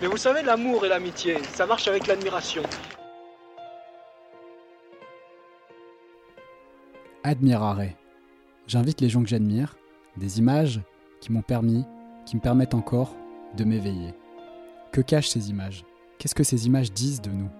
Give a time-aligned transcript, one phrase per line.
[0.00, 2.62] Mais vous savez, l'amour et l'amitié, ça marche avec l'admiration.
[7.22, 7.90] Admirare.
[8.66, 9.76] J'invite les gens que j'admire,
[10.16, 10.80] des images
[11.20, 11.84] qui m'ont permis,
[12.24, 13.14] qui me permettent encore
[13.56, 14.14] de m'éveiller.
[14.90, 15.84] Que cachent ces images?
[16.18, 17.50] Qu'est-ce que ces images disent de nous?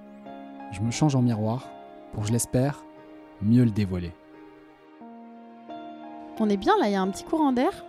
[0.73, 1.69] Je me change en miroir
[2.15, 2.85] pour, je l'espère,
[3.43, 4.13] mieux le dévoiler.
[6.39, 7.85] On est bien là, il y a un petit courant d'air?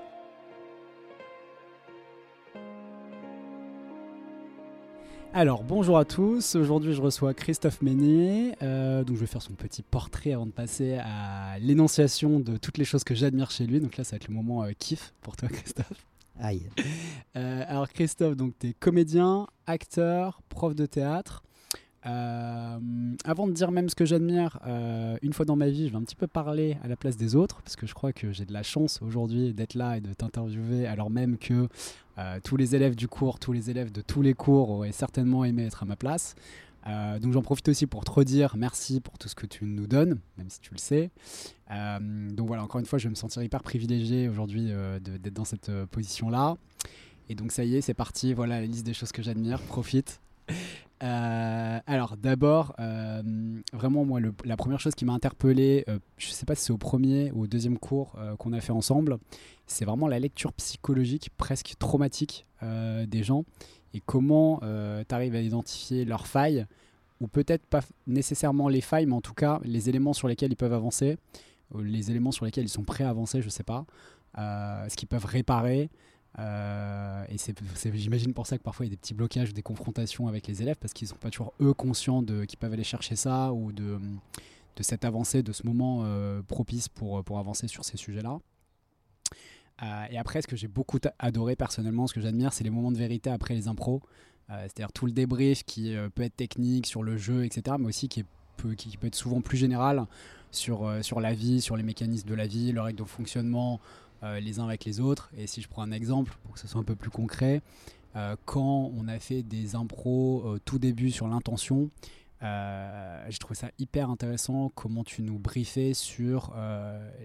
[5.33, 9.53] Alors bonjour à tous, aujourd'hui je reçois Christophe Meunier, euh, donc je vais faire son
[9.53, 13.79] petit portrait avant de passer à l'énonciation de toutes les choses que j'admire chez lui,
[13.79, 16.05] donc là ça va être le moment euh, kiff pour toi Christophe.
[16.37, 16.67] Aïe.
[17.37, 21.43] Euh, alors Christophe, donc tu es comédien, acteur, prof de théâtre.
[22.03, 24.59] Avant de dire même ce que j'admire,
[25.21, 27.35] une fois dans ma vie, je vais un petit peu parler à la place des
[27.35, 30.11] autres, parce que je crois que j'ai de la chance aujourd'hui d'être là et de
[30.11, 31.67] t'interviewer, alors même que
[32.43, 35.65] tous les élèves du cours, tous les élèves de tous les cours auraient certainement aimé
[35.65, 36.35] être à ma place.
[36.85, 40.19] donc j'en profite aussi pour te redire merci pour tout ce que tu nous donnes,
[40.37, 41.11] même si tu le sais.
[41.69, 45.71] donc voilà, encore une fois, je vais me sentir hyper privilégié aujourd'hui d'être dans cette
[45.91, 46.57] position-là.
[47.29, 50.19] Et donc ça y est, c'est parti, voilà la liste des choses que j'admire, profite.
[51.03, 53.21] Euh, alors d'abord, euh,
[53.73, 56.77] vraiment moi, la première chose qui m'a interpellé, euh, je sais pas si c'est au
[56.77, 59.17] premier ou au deuxième cours qu'on a fait ensemble,
[59.65, 63.43] c'est vraiment la lecture psychologique presque traumatique des gens
[63.93, 66.65] et comment tu arrives à identifier leurs failles
[67.19, 70.57] ou peut-être pas nécessairement les failles, mais en tout cas les éléments sur lesquels ils
[70.57, 71.17] peuvent avancer,
[71.79, 73.85] les éléments sur lesquels ils sont prêts à avancer, je sais pas,
[74.37, 75.89] ce qu'ils peuvent réparer.
[76.39, 77.55] Euh, et c'est,
[77.93, 80.47] j'imagine pour ça que parfois il y a des petits blocages ou des confrontations avec
[80.47, 83.51] les élèves parce qu'ils sont pas toujours eux conscients de qu'ils peuvent aller chercher ça
[83.51, 83.99] ou de,
[84.75, 88.39] de cette avancée, de ce moment euh, propice pour, pour avancer sur ces sujets-là.
[89.83, 92.91] Euh, et après, ce que j'ai beaucoup adoré personnellement, ce que j'admire, c'est les moments
[92.91, 94.01] de vérité après les impros.
[94.47, 98.23] c'est-à-dire tout le débrief qui peut être technique sur le jeu, etc., mais aussi qui,
[98.57, 100.05] peut, qui peut être souvent plus général
[100.51, 103.79] sur, sur la vie, sur les mécanismes de la vie, leurs règles de fonctionnement,
[104.23, 105.31] les uns avec les autres.
[105.35, 107.61] Et si je prends un exemple pour que ce soit un peu plus concret,
[108.15, 111.89] euh, quand on a fait des impros au tout début sur l'intention,
[112.43, 116.53] euh, j'ai trouvé ça hyper intéressant comment tu nous briefais sur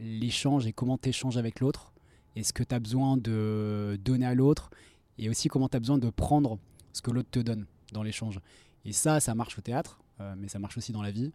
[0.00, 1.92] l'échange et comment tu échanges avec l'autre
[2.36, 4.70] et ce que tu as besoin de donner à l'autre
[5.18, 6.58] et aussi comment tu as besoin de prendre
[6.92, 8.40] ce que l'autre te donne dans l'échange.
[8.84, 10.00] Et ça, ça marche au théâtre,
[10.36, 11.32] mais ça marche aussi dans la vie,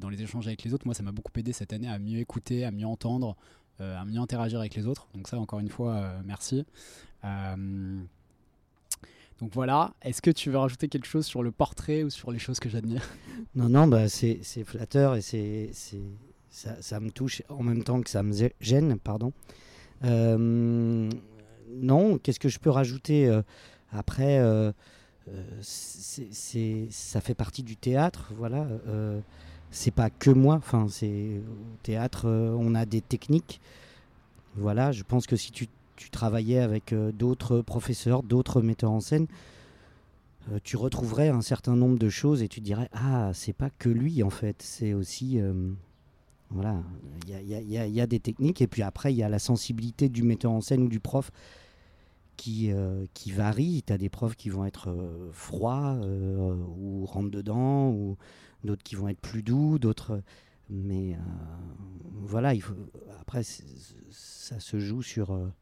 [0.00, 0.86] dans les échanges avec les autres.
[0.86, 4.04] Moi, ça m'a beaucoup aidé cette année à mieux écouter, à mieux entendre, euh, à
[4.04, 5.08] mieux interagir avec les autres.
[5.14, 6.64] Donc ça, encore une fois, euh, merci.
[7.24, 8.00] Euh,
[9.40, 12.38] donc voilà, est-ce que tu veux rajouter quelque chose sur le portrait ou sur les
[12.38, 13.02] choses que j'admire?
[13.56, 15.70] Non, non, bah c'est flatteur et c'est
[16.50, 19.32] ça, ça, me touche en même temps que ça me gêne, pardon.
[20.02, 21.08] non,
[22.18, 23.32] qu'est-ce que je peux rajouter
[23.92, 24.40] après
[25.62, 28.66] c'est ça fait partie du théâtre, voilà
[29.74, 30.54] c'est pas que moi.
[30.54, 33.60] Enfin, c'est au théâtre, euh, on a des techniques.
[34.56, 35.68] Voilà, je pense que si tu,
[36.12, 39.26] travaillais avec euh, d'autres professeurs, d'autres metteurs en scène,
[40.52, 43.88] euh, tu retrouverais un certain nombre de choses et tu dirais ah c'est pas que
[43.88, 45.40] lui en fait, c'est aussi
[46.50, 46.82] voilà,
[47.26, 50.52] il y a, des techniques et puis après il y a la sensibilité du metteur
[50.52, 51.32] en scène ou du prof
[52.36, 52.70] qui,
[53.14, 53.82] qui varie.
[53.84, 54.94] Tu as des profs qui vont être
[55.32, 55.98] froids
[56.78, 58.16] ou rentre dedans
[58.64, 60.22] d'autres qui vont être plus doux, d'autres.
[60.70, 61.18] Mais euh,
[62.22, 62.74] voilà, il faut,
[63.20, 65.52] après, ça se joue sur, euh,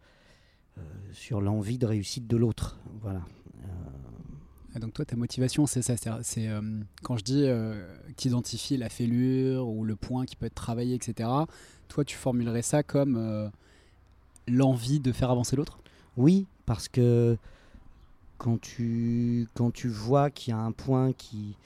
[0.78, 2.78] euh, sur l'envie de réussite de l'autre.
[3.00, 3.22] Voilà.
[4.80, 5.96] donc toi, ta motivation, c'est ça.
[6.22, 6.48] C'est
[7.02, 7.46] quand je dis
[8.24, 11.28] identifies la fêlure ou le point qui peut être travaillé, etc.
[11.88, 13.50] Toi, tu formulerais ça comme
[14.48, 15.78] l'envie de faire avancer l'autre?
[16.16, 17.36] Oui, parce que
[18.38, 21.56] quand tu, quand tu vois qu'il y a un point qui,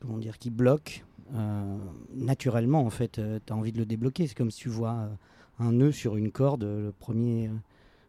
[0.00, 1.04] comment dire, qui bloque,
[1.34, 1.78] euh,
[2.14, 4.26] naturellement, en fait, euh, tu as envie de le débloquer.
[4.26, 5.14] C'est comme si tu vois euh,
[5.58, 6.64] un nœud sur une corde.
[6.64, 7.50] Le premier,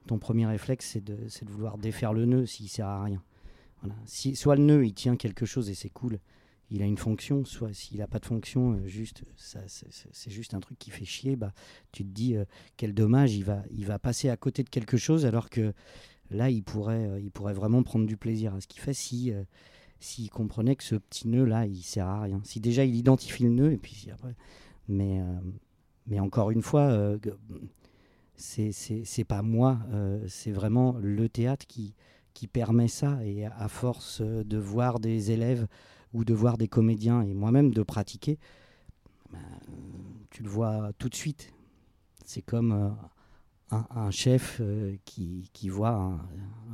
[0.08, 3.22] ton premier réflexe, c'est de, de, vouloir défaire le nœud s'il sert à rien.
[3.82, 3.96] Voilà.
[4.06, 6.20] Si, soit le nœud, il tient quelque chose et c'est cool,
[6.70, 10.62] il a une fonction, soit s'il n'a pas de fonction, juste, ça, c'est juste un
[10.62, 11.52] truc qui fait chier, bah,
[11.92, 12.36] tu te dis,
[12.78, 15.74] quel dommage, il va, il va passer à côté de quelque chose alors que
[16.32, 19.34] là, il pourrait, il pourrait vraiment prendre du plaisir à ce qu'il fait si
[20.04, 22.42] s'il comprenait que ce petit nœud là, il sert à rien.
[22.44, 24.36] Si déjà il identifie le nœud et puis après,
[24.90, 25.40] mais euh,
[26.08, 27.18] mais encore une fois, euh,
[28.36, 31.96] c'est pas moi, euh, c'est vraiment le théâtre qui
[32.34, 35.68] qui permet ça et à force de voir des élèves
[36.14, 38.40] ou de voir des comédiens et moi-même de pratiquer,
[39.32, 39.40] ben,
[40.32, 41.54] tu le vois tout de suite.
[42.26, 42.98] C'est comme
[43.72, 44.62] un, chef
[45.06, 46.16] qui, qui, voit un,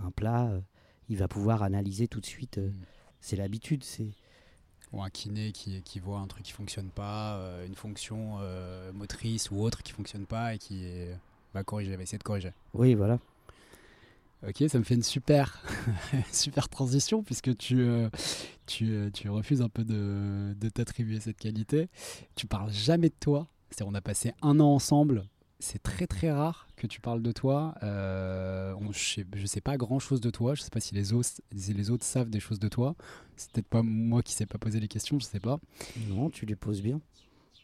[0.05, 0.61] un plat
[1.09, 2.59] il va pouvoir analyser tout de suite.
[2.59, 2.98] euh, Mm.
[3.21, 4.12] C'est l'habitude, c'est
[4.92, 8.92] Ou un kiné qui, qui voit un truc qui fonctionne pas, euh, une fonction euh,
[8.94, 11.16] motrice ou autre qui fonctionne pas et qui est-
[11.54, 12.54] va corriger, va essayer de corriger.
[12.74, 13.19] oui, voilà.
[14.48, 15.62] Ok, ça me fait une super,
[16.31, 18.10] super transition puisque tu, euh,
[18.68, 21.89] tu, tu refuses un peu de, de t'attribuer cette qualité.
[22.36, 23.48] Tu parles jamais de toi.
[23.69, 25.25] C'est on a passé un an ensemble.
[25.61, 27.75] C'est très très rare que tu parles de toi.
[27.83, 30.56] Euh, on- je, sais, je sais pas grand chose de toi.
[30.56, 32.95] Je sais pas si les autres, si les autres savent des choses de toi.
[33.35, 35.19] C'est peut-être pas moi qui sais pas poser les questions.
[35.19, 35.59] Je sais pas.
[36.07, 37.01] Non, tu les poses bien.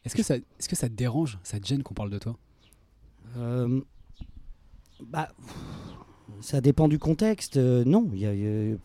[0.03, 2.37] Est-ce que ça, est-ce que ça te dérange, ça te gêne qu'on parle de toi?
[3.37, 3.81] Euh,
[5.01, 5.29] bah,
[6.41, 7.55] ça dépend du contexte.
[7.57, 8.77] euh, non, il y a, il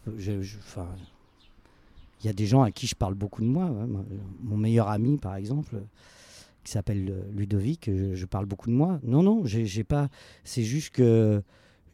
[2.25, 3.67] y des gens à qui je parle beaucoup de moi.
[3.67, 3.87] ouais,
[4.43, 5.83] Mon meilleur ami, par exemple,
[6.65, 9.01] qui s'appelle euh, Ludovic, je, je parle beaucoup de moi.
[9.03, 10.09] Non, non, j'ai pas.
[10.45, 11.43] C'est juste que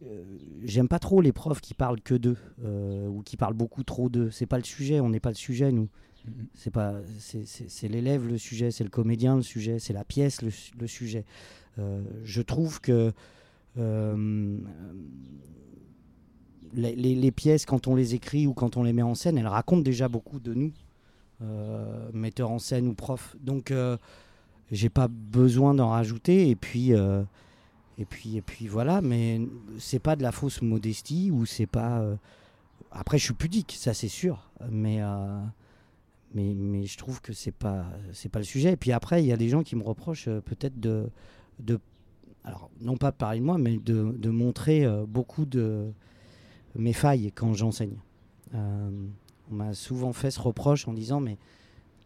[0.04, 0.24] euh,
[0.64, 4.08] j'aime pas trop les profs qui parlent que d'eux euh, ou qui parlent beaucoup trop
[4.08, 4.30] d'eux.
[4.30, 5.00] C'est pas le sujet.
[5.00, 5.88] On n'est pas le sujet, nous.
[6.54, 10.50] C'est pas, c'est- l'élève le sujet, c'est le comédien le sujet, c'est la pièce le,
[10.50, 11.24] su- le sujet.
[11.78, 13.12] Euh, je trouve que
[16.74, 19.38] les, les- les pièces, quand on les écrit ou quand on les met en scène,
[19.38, 20.72] elles racontent déjà beaucoup de nous,
[22.12, 23.36] metteurs en scène ou profs.
[23.40, 23.72] Donc,
[24.72, 26.48] j'ai pas besoin d'en rajouter.
[26.50, 27.22] Et puis, euh,
[27.98, 29.00] et puis, et puis voilà.
[29.02, 29.40] Mais
[29.78, 32.00] c'est pas de la fausse modestie ou c'est pas.
[32.00, 32.16] euh,
[32.90, 34.50] Après, je suis pudique, ça c'est sûr.
[34.70, 35.40] Mais euh,
[36.34, 38.72] mais, mais je trouve que c'est pas c'est pas le sujet.
[38.72, 41.08] Et puis après, il y a des gens qui me reprochent peut-être de
[41.60, 41.78] de
[42.44, 45.90] alors non pas de parler de moi, mais de, de montrer beaucoup de
[46.76, 47.96] mes failles quand j'enseigne.
[48.54, 51.38] On m'a souvent fait ce reproche en disant mais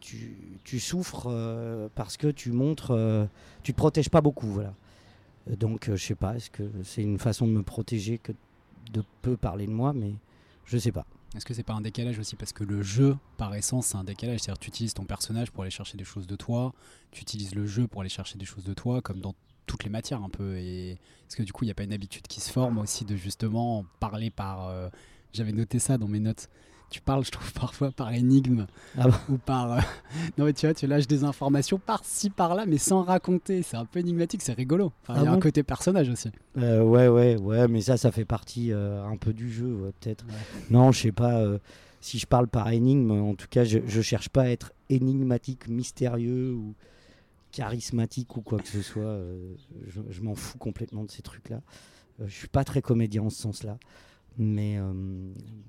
[0.00, 3.26] tu, souffres euh, parce que tu montres, euh,
[3.62, 4.75] tu te protèges pas beaucoup, voilà.
[5.49, 8.32] Euh, Donc je sais pas, est-ce que c'est une façon de me protéger que
[8.93, 10.14] de peu parler de moi, mais
[10.64, 11.06] je sais pas.
[11.37, 12.35] Est-ce que c'est pas un décalage aussi?
[12.35, 14.41] Parce que le jeu, par essence, c'est un décalage.
[14.41, 16.75] C'est-à-dire, tu utilises ton personnage pour aller chercher des choses de toi.
[17.12, 19.37] Tu utilises le jeu pour aller chercher des choses de toi, comme dans
[19.67, 20.56] toutes les matières un peu.
[20.56, 23.05] Et est-ce que du coup, il n'y a pas une habitude qui se forme aussi
[23.05, 24.75] de justement parler par.
[25.32, 26.49] J'avais noté ça dans mes notes.
[26.91, 28.67] Tu parles, je trouve, parfois par énigme
[28.99, 29.73] Ah ou par.
[29.73, 29.81] euh,
[30.37, 33.63] Non, mais tu vois, tu lâches des informations par-ci, par-là, mais sans raconter.
[33.63, 34.93] C'est un peu énigmatique, c'est rigolo.
[35.03, 36.31] Enfin, il y Ah a un bon côté personnage aussi.
[36.59, 39.93] Euh, ouais, ouais, ouais, mais ça, ça fait partie euh, un peu du jeu, ouais,
[40.01, 40.25] peut-être.
[40.71, 41.45] Non, je sais pas.
[42.01, 45.69] si je parle par énigme, en tout cas, je, je cherche pas à être énigmatique,
[45.69, 46.75] mystérieux ou
[47.53, 49.19] charismatique ou quoi que ce soit.
[49.87, 51.61] je je m'en fous complètement de ces trucs-là.
[52.25, 53.79] Je suis pas très comédien en ce sens-là.
[54.39, 54.93] Mais, euh,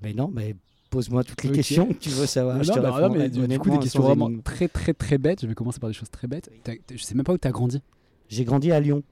[0.02, 0.54] mais non, mais
[0.92, 2.56] pose-moi toutes les questions que tu veux savoir.
[2.58, 5.16] Non, je te bah, non, répondrai mais du, coup, des questions vraiment très, très, très
[5.18, 5.40] bêtes.
[5.42, 6.50] Je vais commencer par des choses très bêtes.
[6.62, 7.82] T'as- t'as- je sais même pas où tu as grandi.
[8.28, 9.02] J'ai grandi à Lyon.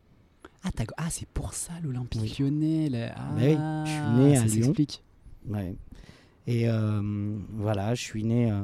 [0.62, 0.69] Ah,
[0.99, 2.37] ah, c'est pour ça l'Olympique Oui.
[2.38, 2.88] lyonnais.
[2.91, 3.15] là.
[3.17, 3.56] Ah, oui,
[3.87, 4.65] je suis né à ça Lyon.
[4.65, 5.03] s'explique.
[5.49, 5.75] Ouais.
[6.47, 8.50] Et euh, voilà, je suis né.
[8.53, 8.61] euh,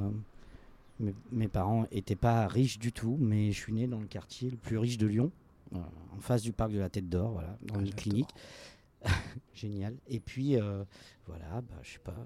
[1.01, 4.51] mes, mes parents n'étaient pas riches du tout, mais je suis né dans le quartier
[4.51, 5.31] le plus riche de Lyon,
[5.75, 5.79] euh,
[6.17, 7.97] en face du parc de la Tête d'Or, voilà, dans Ah, une j'adore.
[8.03, 8.29] clinique.
[9.55, 9.97] Génial.
[10.09, 10.85] Et puis, euh,
[11.27, 12.17] voilà, bah, je sais pas,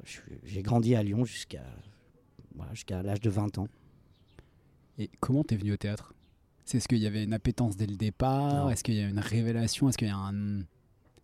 [0.45, 1.65] j'ai grandi à Lyon jusqu'à
[2.55, 3.69] voilà, jusqu'à l'âge de 20 ans.
[4.99, 6.15] Et comment t'es venu au théâtre?
[6.65, 8.71] C'est est-ce qu'il y avait une appétence dès le départ?
[8.71, 9.89] Est-ce qu'il y a une révélation?
[9.89, 10.61] Est-ce qu'il y a un.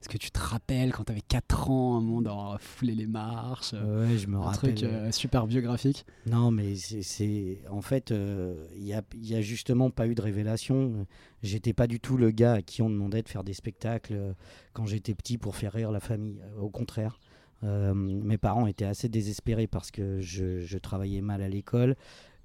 [0.06, 3.72] Est-ce que tu te rappelles quand t'avais 4 ans, un monde en fouler les marches
[3.72, 4.76] Ouais, je me Un rappelle.
[4.76, 6.06] truc euh, super biographique?
[6.30, 7.58] Non, mais c'est-.
[7.68, 11.08] En fait, euh, il n'y a, y a justement pas eu de révélation.
[11.42, 14.32] J'étais pas du tout le gars à qui on demandait de faire des spectacles euh,
[14.74, 16.38] quand j'étais petit pour faire rire la famille.
[16.56, 17.18] Euh, Au contraire.
[17.64, 21.96] Euh, mes parents étaient assez désespérés parce que je, je travaillais mal à l'école,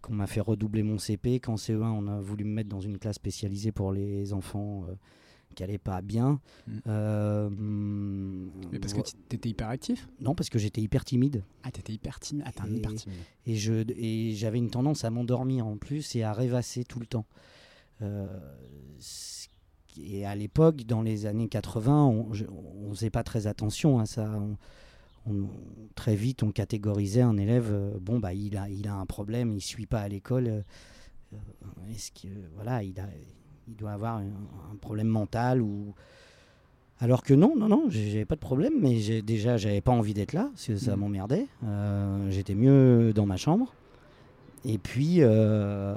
[0.02, 1.40] qu'on m'a fait redoubler mon CP.
[1.40, 4.96] Qu'en CE1, on a voulu me mettre dans une classe spécialisée pour les enfants euh,
[5.56, 6.40] qui allaient pas bien.
[6.68, 6.72] Mm.
[6.88, 7.50] Euh,
[8.72, 11.44] Mais parce que t'étais hyper actif Non, parce que j'étais hyper timide.
[11.64, 12.44] Ah, t'étais hyper timide.
[12.48, 13.18] Ah, Et- hyper timide.
[13.46, 17.06] Et je et j'avais une tendance à m'endormir en plus et à rêvasser tout le
[17.06, 17.26] temps.
[18.02, 18.26] Euh,
[20.02, 22.32] et à l'époque, dans les années 80, on
[22.88, 24.30] on faisait pas très attention à ça.
[24.32, 24.58] On-
[25.32, 25.50] on-
[25.96, 27.70] très vite, on catégorisait un élève.
[27.72, 30.48] euh, bon, bah, il a, il a un problème, il suit pas à l'école.
[30.48, 30.62] euh,
[31.90, 33.08] Est-ce que voilà, il a,
[33.68, 34.24] il doit avoir un,
[34.72, 35.94] un problème mental ou
[37.00, 40.34] alors que non, non, non, j'avais pas de problème, mais déjà, j'avais pas envie d'être
[40.34, 41.00] là, parce que ça Mhm.
[41.00, 41.48] m'emmerdait.
[41.66, 43.74] Euh, J'étais mieux dans ma chambre.
[44.66, 45.96] Et puis, euh,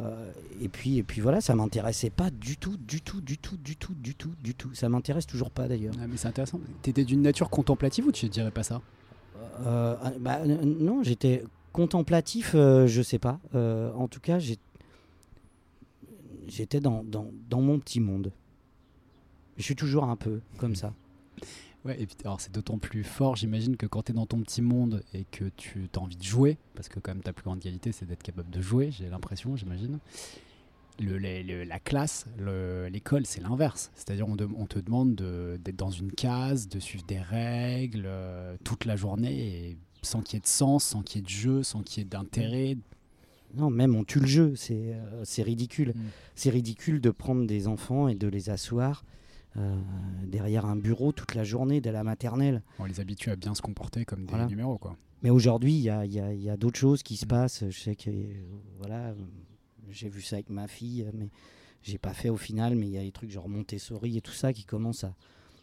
[0.62, 3.76] et puis, et puis voilà, ça m'intéressait pas du tout, du tout, du tout, du
[3.76, 4.72] tout, du tout, du tout.
[4.72, 5.92] Ça m'intéresse toujours pas d'ailleurs.
[6.02, 6.58] Ah, mais c'est intéressant.
[6.80, 8.80] T'étais d'une nature contemplative ou tu dirais pas ça?
[9.66, 11.44] Euh, ah, bah, non, j'étais
[11.74, 13.38] contemplatif, euh, je sais pas.
[13.52, 14.56] En tout cas, j'ai-
[16.48, 18.32] j'étais dans, dans, dans mon petit monde.
[19.56, 20.92] Je suis toujours un peu comme ça.
[21.84, 24.40] Ouais, et puis alors c'est d'autant plus fort, j'imagine, que quand tu es dans ton
[24.40, 27.44] petit monde et que tu as envie de jouer, parce que quand même ta plus
[27.44, 29.98] grande qualité c'est d'être capable de jouer, j'ai l'impression, j'imagine.
[31.00, 33.90] Le, la classe, le- l'école, c'est l'inverse.
[33.96, 38.84] C'est-à-dire on, te demande de- d'être dans une case, de suivre des règles euh, toute
[38.84, 41.82] la journée, sans qu'il y ait de sens, sans qu'il y ait de jeu, sans
[41.82, 42.76] qu'il y ait d'intérêt.
[43.56, 45.90] Non, même on tue le jeu, c'est euh, ridicule.
[45.94, 46.00] Mm.
[46.34, 49.04] C'est ridicule de prendre des enfants et de les asseoir
[49.56, 49.76] euh,
[50.26, 52.62] derrière un bureau toute la journée dès la maternelle.
[52.78, 54.46] On les habitue à bien se comporter comme des Voilà.
[54.46, 54.96] numéros, quoi.
[55.22, 57.28] Mais aujourd'hui, il y a, d'autres choses qui se Mm.
[57.28, 57.64] passent.
[57.70, 58.32] Je sais que, euh,
[58.78, 59.14] voilà,
[59.90, 61.30] j'ai vu ça avec ma fille, mais
[61.82, 62.74] j'ai pas fait au final.
[62.76, 65.14] Mais il y a des trucs genre Montessori et tout ça qui commencent à,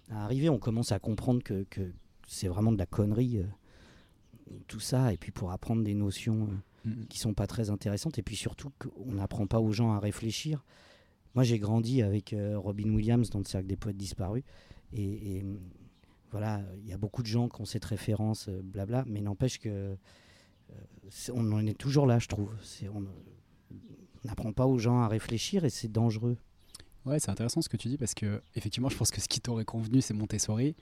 [0.10, 0.50] à arriver.
[0.50, 1.91] On commence à comprendre que, que
[2.27, 5.13] c'est vraiment de la connerie, euh, tout ça.
[5.13, 6.48] Et puis pour apprendre des notions
[6.84, 7.06] Mm.
[7.10, 8.18] qui sont pas très intéressantes.
[8.18, 10.64] Et puis surtout qu'on n'apprend pas aux gens à réfléchir.
[11.36, 14.44] Moi, j'ai grandi avec euh, Robin Williams dans le cercle des poètes disparus.
[14.94, 15.60] Et, hum,
[16.32, 19.60] voilà, il y a beaucoup de gens qui ont cette référence, euh, blabla, mais n'empêche
[19.60, 19.96] que euh,
[21.34, 22.50] on en est toujours là, je trouve.
[22.94, 23.06] On
[24.24, 26.38] on n'apprend pas aux gens à réfléchir et c'est dangereux.
[27.05, 29.41] Ouais, c'est intéressant ce que tu dis parce que effectivement, je pense que ce qui
[29.41, 30.75] t'aurait convenu, c'est Montessori.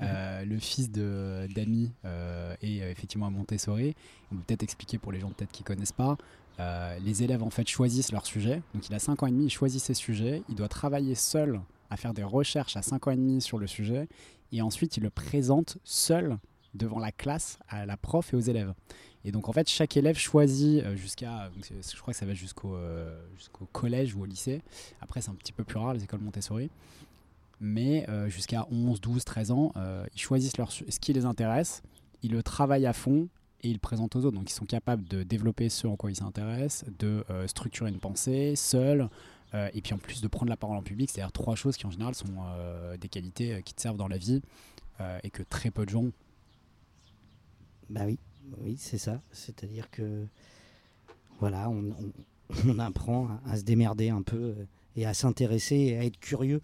[0.00, 3.94] Euh, le fils de d'Ami euh, est euh, effectivement à Montessori.
[4.32, 6.16] On peut peut-être expliquer pour les gens peut-être qui connaissent pas.
[6.60, 8.62] Euh, les élèves en fait choisissent leur sujet.
[8.74, 10.42] Donc il a 5 ans et demi, il choisit ses sujets.
[10.48, 13.66] Il doit travailler seul à faire des recherches à 5 ans et demi sur le
[13.66, 14.08] sujet
[14.52, 16.38] et ensuite il le présente seul
[16.74, 18.72] devant la classe à la prof et aux élèves.
[19.26, 22.76] Et donc en fait chaque élève choisit euh, jusqu'à, je crois que ça va jusqu'au
[22.76, 24.62] euh, jusqu'au collège ou au lycée.
[25.00, 26.70] Après c'est un petit peu plus rare les écoles Montessori.
[27.60, 29.72] Mais euh, jusqu'à 11, 12, 13 ans,
[30.14, 31.82] ils choisissent leur, ce qui les intéresse,
[32.22, 33.28] ils le travaillent à fond
[33.62, 34.36] et ils le présentent aux autres.
[34.36, 38.54] Donc ils sont capables de développer ce en quoi ils s'intéressent, de structurer une pensée
[38.54, 39.08] seul,
[39.72, 41.90] et puis en plus de prendre la parole en public, c'est-à-dire trois choses qui en
[41.90, 42.26] général sont
[43.00, 44.42] des qualités qui te servent dans la vie
[45.22, 46.04] et que très peu de gens.
[47.88, 48.18] Bah oui,
[48.58, 49.20] oui, c'est ça.
[49.32, 50.26] C'est-à-dire que
[51.40, 52.12] voilà, on, on-
[52.68, 54.64] on apprend à, à se démerder un peu euh,
[54.96, 56.60] et à s'intéresser et à être curieux.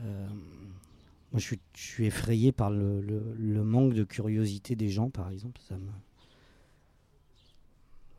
[0.00, 0.28] Euh,
[1.32, 5.10] moi, je suis, je suis effrayé par le, le- le manque de curiosité des gens,
[5.10, 5.60] par exemple.
[5.68, 5.88] Ça me...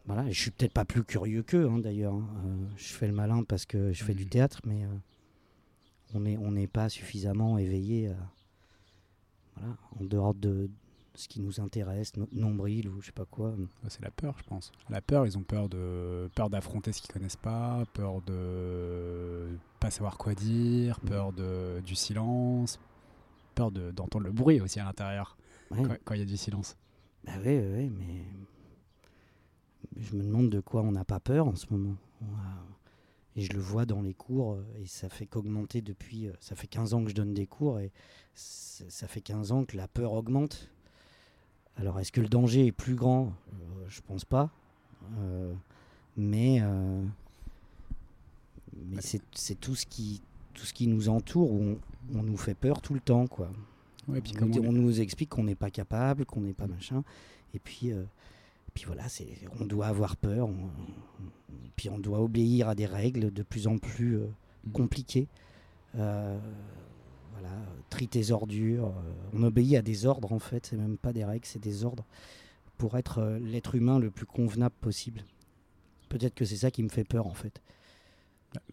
[0.05, 2.13] Voilà, je suis peut-être pas plus curieux qu'eux, hein, d'ailleurs.
[2.13, 2.27] hein.
[2.45, 4.29] Euh, je fais le malin parce que je fais du Mhm.
[4.29, 4.87] théâtre, mais euh,
[6.13, 8.11] on n'est on pas suffisamment éveillé
[9.57, 10.69] voilà, en dehors de
[11.17, 13.49] ce qui nous intéresse, notre nombril ou je sais pas quoi.
[13.51, 14.71] Ouais, C'est la peur, je pense.
[14.89, 19.47] La peur, ils ont peur de peur d'affronter ce qu'ils connaissent pas, peur de
[19.79, 22.79] pas savoir quoi dire, peur de du silence,
[23.55, 25.37] peur de- d'entendre le bruit aussi à l'intérieur
[25.71, 26.77] Ouais, quand il y a du silence.
[27.25, 28.23] bah ouais, ouais, ouais, mais
[29.97, 31.95] je me demande de quoi on n'a pas peur en ce moment.
[33.35, 36.27] Et je le vois dans les cours, euh, et ça fait qu'augmenter depuis.
[36.27, 37.91] euh, Ça fait 15 ans que je donne des cours, et
[38.33, 40.69] ça fait 15 ans que la peur augmente.
[41.77, 43.25] Alors, est-ce que le danger est plus grand?
[43.53, 44.49] Euh, Je pense pas.
[45.19, 45.53] Euh,
[46.17, 47.01] mais euh,
[48.89, 50.21] mais c'est tout, ce qui,
[50.53, 51.61] tout ce qui nous entoure, où
[52.13, 53.49] on, on nous fait peur tout le temps, quoi.
[54.07, 56.53] Ouais, puis on, nous- on est- on nous explique qu'on n'est pas capable, qu'on n'est
[56.53, 57.03] pas machin.
[57.53, 58.03] Et puis, euh,
[58.73, 59.27] puis voilà, c'est,
[59.59, 60.49] on doit avoir peur.
[61.75, 64.27] puis on doit obéir à des règles de plus en plus euh,
[64.65, 64.71] Mm.
[64.71, 65.27] compliquées.
[65.95, 66.37] Euh,
[67.39, 67.55] voilà,
[67.89, 68.87] trie tes ordures.
[68.87, 70.65] euh, on obéit à des ordres en fait.
[70.65, 72.05] C'est même pas des règles, c'est des ordres
[72.77, 75.23] pour être euh, l'être humain le plus convenable possible.
[76.09, 77.61] Peut-être que c'est ça qui me fait peur en fait.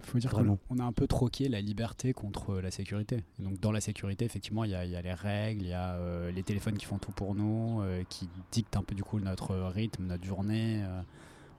[0.01, 0.57] faut dire Vraiment.
[0.69, 3.23] qu'on on a un peu troqué la liberté contre la sécurité.
[3.39, 5.69] Et donc dans la sécurité, effectivement, il y, a- il y a les règles, il
[5.69, 8.95] y a euh, les téléphones qui font tout pour nous, euh, qui dictent un peu
[8.95, 11.01] du coup notre rythme, notre journée, euh,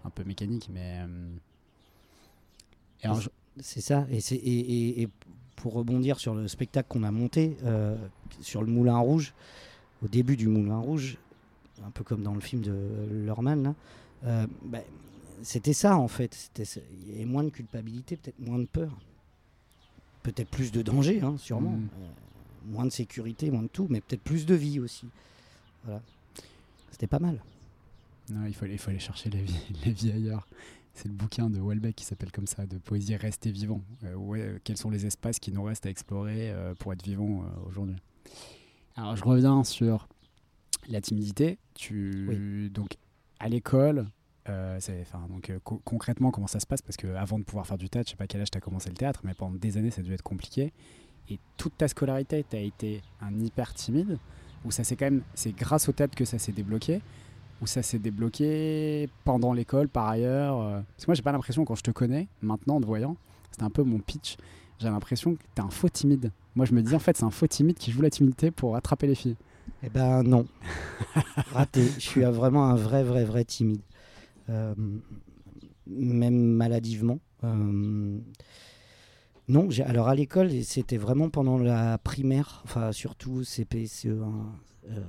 [0.05, 1.01] un peu mécanique, mais.
[3.05, 3.13] euh,
[3.59, 4.05] C'est ça.
[4.09, 5.09] Et, c'est, et, et- et
[5.55, 7.95] pour rebondir sur le spectacle qu'on a monté, euh,
[8.41, 9.33] sur le Moulin Rouge,
[10.03, 11.17] au début du Moulin Rouge,
[11.85, 12.73] un peu comme dans le film de
[13.25, 13.73] Lorman,
[14.25, 14.81] euh, ben,
[15.43, 16.51] c'était ça en fait.
[16.57, 18.91] Il y avait moins de culpabilité, peut-être moins de peur.
[20.23, 21.71] Peut-être plus de danger, hein, sûrement.
[21.71, 21.89] Mm.
[22.01, 25.05] Euh, moins de sécurité, moins de tout, mais peut-être plus de vie aussi.
[25.83, 26.01] Voilà.
[26.91, 27.43] C'était pas mal.
[28.31, 30.47] Non, il faut, aller- il faut aller chercher la vie, la vie ailleurs.
[30.95, 33.81] C'est le bouquin de Welbeck qui s'appelle comme ça, de poésie Rester vivant.
[34.05, 37.43] Euh, ouais, quels sont les espaces qui nous restent à explorer euh, pour être vivant
[37.43, 37.97] euh, aujourd'hui?
[38.95, 40.07] Alors je reviens sur
[40.87, 41.59] la timidité.
[41.73, 42.97] Tu, Donc
[43.39, 44.07] à l'école,
[45.27, 46.81] donc, co- concrètement comment ça se passe?
[46.81, 48.61] Parce que avant de pouvoir faire du théâtre, je sais pas quel âge tu as
[48.61, 50.71] commencé le théâtre, mais pendant des années ça a dû être compliqué.
[51.29, 54.19] Et toute ta scolarité, tu as été un hyper timide,
[54.63, 57.01] ou ça c'est quand même, c'est grâce au théâtre que ça s'est débloqué?
[57.61, 61.65] Où ça s'est débloqué pendant l'école par ailleurs euh, Parce que moi, j'ai pas l'impression,
[61.65, 63.15] quand je te connais, maintenant, en te voyant,
[63.51, 64.37] c'était un peu mon pitch.
[64.79, 66.31] j'ai l'impression que t'es un faux timide.
[66.55, 68.75] Moi, je me dis, en fait, c'est un faux timide qui joue la timidité pour
[68.75, 69.35] attraper les filles.
[69.83, 70.45] Eh ben non.
[71.51, 71.85] Raté.
[71.95, 73.81] Je suis vraiment un vrai, vrai, vrai timide.
[74.49, 74.73] Euh,
[75.87, 77.19] même maladivement.
[77.43, 78.19] Euh,
[79.47, 84.23] non, alors à l'école, c'était vraiment pendant la primaire, enfin surtout CP, CE1,
[84.89, 84.99] euh,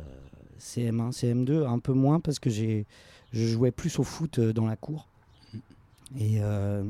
[0.58, 2.86] CM1, CM2, un peu moins parce que j'ai,
[3.32, 5.08] je jouais plus au foot euh, dans la cour.
[6.18, 6.84] Et, euh,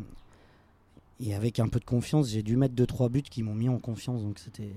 [1.21, 3.79] et avec un peu de confiance, j'ai dû mettre 2-3 buts qui m'ont mis en
[3.79, 4.73] confiance, donc c'était.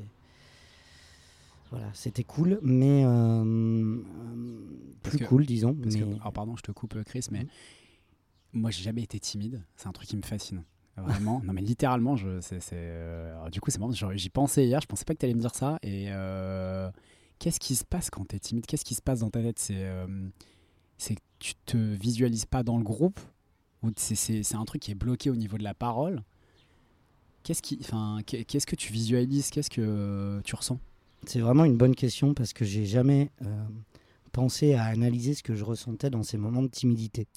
[1.72, 3.98] Voilà, c'était cool, mais euh,
[5.04, 5.76] plus que- cool, disons.
[5.76, 7.48] Parce que, mais- alors, pardon, je te coupe, Chris, mais Mhm.
[8.54, 9.62] moi, j'ai jamais été timide.
[9.76, 10.64] C'est un truc qui me fascine.
[10.98, 11.42] Vraiment.
[11.46, 13.92] non, mais littéralement, je, c'est, c'est, euh, du coup, c'est marrant.
[13.92, 14.82] J'y pensais hier.
[14.82, 15.78] Je pensais pas que tu allais me dire ça.
[15.84, 16.08] Et
[17.40, 18.66] qu'est-ce qui se passe quand tu es timide?
[18.66, 19.60] Qu'est-ce qui se passe dans ta tête?
[19.60, 20.08] C'est, euh,
[20.98, 23.20] c'est que tu te visualises pas dans le groupe?
[23.82, 26.24] Ou c'est, un truc qui est bloqué au niveau de la parole?
[27.44, 29.50] Qu'est-ce qui, enfin, qu'est- qu'est-ce que tu visualises?
[29.50, 30.80] Qu'est-ce que euh, tu ressens?
[31.26, 33.66] C'est vraiment une bonne question parce que j'ai jamais euh,
[34.34, 37.28] pensé à analyser ce que je ressentais dans ces moments de timidité.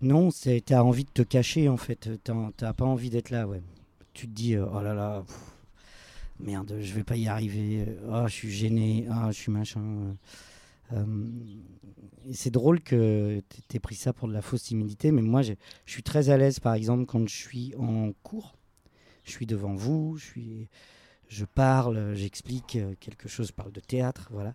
[0.00, 2.08] Non, c'est t'as envie de te cacher en fait.
[2.56, 3.62] T'as pas envie d'être là, ouais.
[4.14, 5.24] Tu te dis oh là là,
[6.40, 7.86] merde, je vais pas y arriver.
[8.08, 9.06] Oh, je suis gêné.
[9.10, 10.16] Ah, je suis machin.
[10.92, 11.04] Euh,
[12.32, 15.52] c'est drôle que t- t'aies pris ça pour de la fausse timidité, mais moi, je
[15.86, 18.56] suis très à l'aise, par exemple, quand je suis en cours.
[19.24, 20.16] Je suis devant vous,
[21.28, 24.54] je parle, j'explique euh, quelque chose, je parle de théâtre, voilà,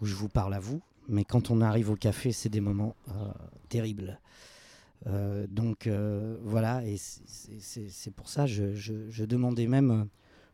[0.00, 0.80] où je vous parle à vous.
[1.08, 3.12] Mais quand on arrive au café, c'est des moments euh,
[3.68, 4.18] terribles.
[5.50, 5.88] Donc
[6.42, 10.08] voilà, et c'est- pour ça je, je, demandais même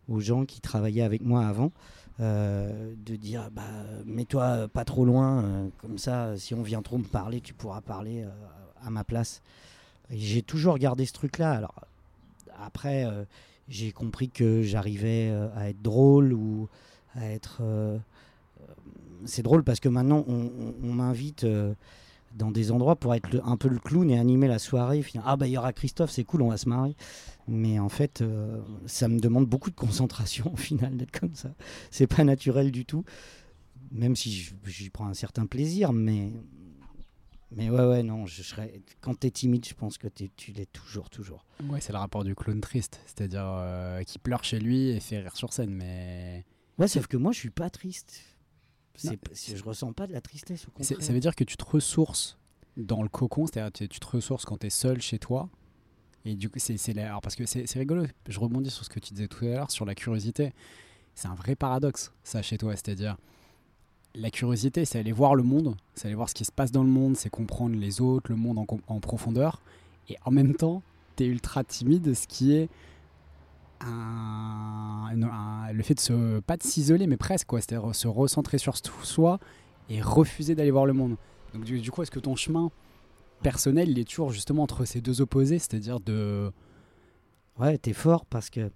[0.08, 1.72] aux gens qui travaillaient avec moi avant
[2.20, 3.62] euh, de dire bah,
[4.04, 7.80] mets-toi pas trop loin, euh, comme ça, si on vient trop me parler, tu pourras
[7.80, 8.28] parler euh,
[8.84, 9.40] à ma place.
[10.10, 11.52] J'ai toujours gardé ce truc-là.
[11.52, 11.74] Alors
[12.60, 13.06] après,
[13.68, 16.68] j'ai compris que j'arrivais à être drôle ou
[17.16, 17.62] à être.
[19.24, 21.46] c'est drôle parce que maintenant, on, m'invite
[22.34, 25.02] dans des endroits pour être le- un peu le clown et animer la soirée.
[25.02, 26.94] finir, ah, bah, il y aura Christophe, c'est cool, on va se marrer.
[27.48, 31.50] Mais en fait, euh, ça me demande beaucoup de concentration au final d'être comme ça.
[31.90, 33.04] C'est pas naturel du tout.
[33.90, 34.30] Même si
[34.66, 36.32] j'y prends un certain plaisir, mais.
[37.54, 38.80] Mais ouais, ouais, non, je serais.
[39.02, 41.44] Quand t'es timide, je pense que tu l'es toujours, toujours.
[41.68, 45.18] Ouais, c'est le rapport du clown triste, c'est-à-dire euh, qui pleure chez lui et fait
[45.18, 46.46] rire sur scène, mais
[46.78, 48.22] Ouais, sauf que moi, je suis pas triste.
[48.94, 51.02] C'est- je ressens pas de la tristesse, au contraire.
[51.02, 52.38] ça veut dire que tu te ressources
[52.76, 55.48] dans le cocon, c'est-à-dire tu, te ressources quand tu es seul chez toi.
[56.24, 56.76] Et du coup, c'est,
[57.22, 59.70] parce que c'est, c'est rigolo, je rebondis sur ce que tu disais tout à l'heure,
[59.70, 60.52] sur la curiosité.
[61.14, 62.74] C'est un vrai paradoxe, ça, chez toi.
[62.76, 63.16] C'est-à-dire,
[64.14, 66.84] la curiosité, c'est aller voir le monde, c'est aller voir ce qui se passe dans
[66.84, 69.60] le monde, c'est comprendre les autres, le monde en profondeur.
[70.08, 70.82] Et en même temps,
[71.16, 72.68] tu es ultra timide, ce qui est
[73.86, 77.60] un- un- un- le fait de se, pas de s'isoler, mais presque, quoi.
[77.60, 79.38] C'est-à-dire se recentrer sur soi
[79.88, 81.16] et refuser d'aller voir le monde.
[81.54, 82.70] Donc du, du coup, est-ce que ton chemin
[83.42, 86.50] personnel, il est toujours justement entre ces deux opposés, c'est-à-dire de...
[87.58, 88.70] Ouais, t'es fort parce que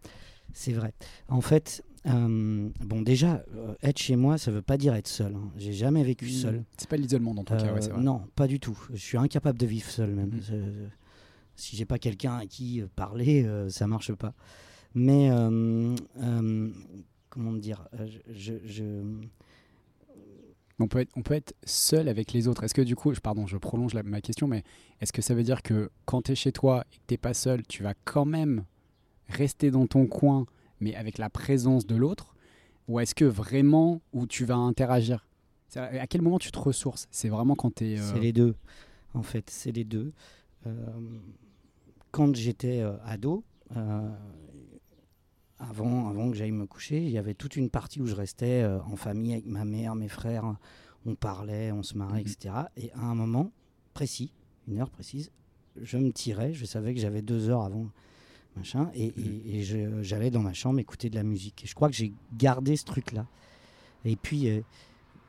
[0.53, 0.93] c'est vrai.
[1.29, 5.35] En fait, euh, bon, déjà, euh, être chez moi, ça veut pas dire être seul.
[5.35, 5.51] hein.
[5.57, 6.65] J'ai jamais vécu seul.
[6.77, 8.03] C'est pas l'isolement dans ton cas, ouais, Euh, c'est vrai.
[8.03, 8.79] non, pas du tout.
[8.93, 10.33] Je suis incapable de vivre seul même.
[10.43, 10.87] Je-
[11.55, 14.35] si j'ai pas quelqu'un à qui euh, parler, euh, ça marche pas.
[14.97, 16.71] Mais euh, euh,
[17.29, 19.03] comment dire, euh, je,
[20.79, 22.65] On peut, être, on peut être seul avec les autres.
[22.65, 24.63] Est-ce que du coup, je- pardon, je prolonge la- ma question, mais
[25.01, 27.35] est-ce que ça veut dire que quand tu es chez toi et que tu pas
[27.35, 28.65] seul, tu vas quand même
[29.29, 30.47] rester dans ton coin,
[30.81, 32.35] mais avec la présence de l'autre?
[32.89, 35.27] Ou est-ce que vraiment, où tu vas interagir?
[35.75, 37.07] À quel moment tu te ressources?
[37.11, 37.97] C'est vraiment quand tu es...
[37.97, 38.55] C'est les deux,
[39.15, 40.13] en fait, c'est les deux.
[40.67, 40.73] Euh,
[42.13, 43.45] quand j'étais euh, ado,
[45.59, 48.63] avant, avant que j'aille me coucher, il y avait toute une partie où je restais
[48.63, 50.57] euh, en famille avec ma mère, mes frères,
[51.07, 52.27] on parlait, on se marrait, Mhm.
[52.31, 52.55] etc.
[52.77, 53.51] Et à un moment
[53.95, 54.33] précis,
[54.69, 55.31] une heure précise,
[55.81, 57.87] je me tirais, je savais que j'avais deux heures avant,
[58.57, 61.65] machin, et, et- et je- j'allais dans ma chambre écouter de la musique.
[61.65, 63.27] Et je crois que j'ai gardé ce truc-là.
[64.05, 64.61] Et puis, euh,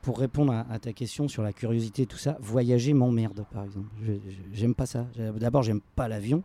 [0.02, 3.64] pour répondre à, à ta question sur la curiosité et tout ça, voyager m'emmerde, par
[3.64, 3.88] exemple.
[4.52, 5.06] J'aime pas ça.
[5.36, 6.42] D'abord, j'aime pas l'avion.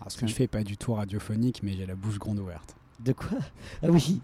[0.00, 2.76] Alors, ce que je fais pas du tout radiophonique, mais j'ai la bouche grande ouverte.
[3.00, 3.38] De quoi
[3.82, 4.20] Ah oui,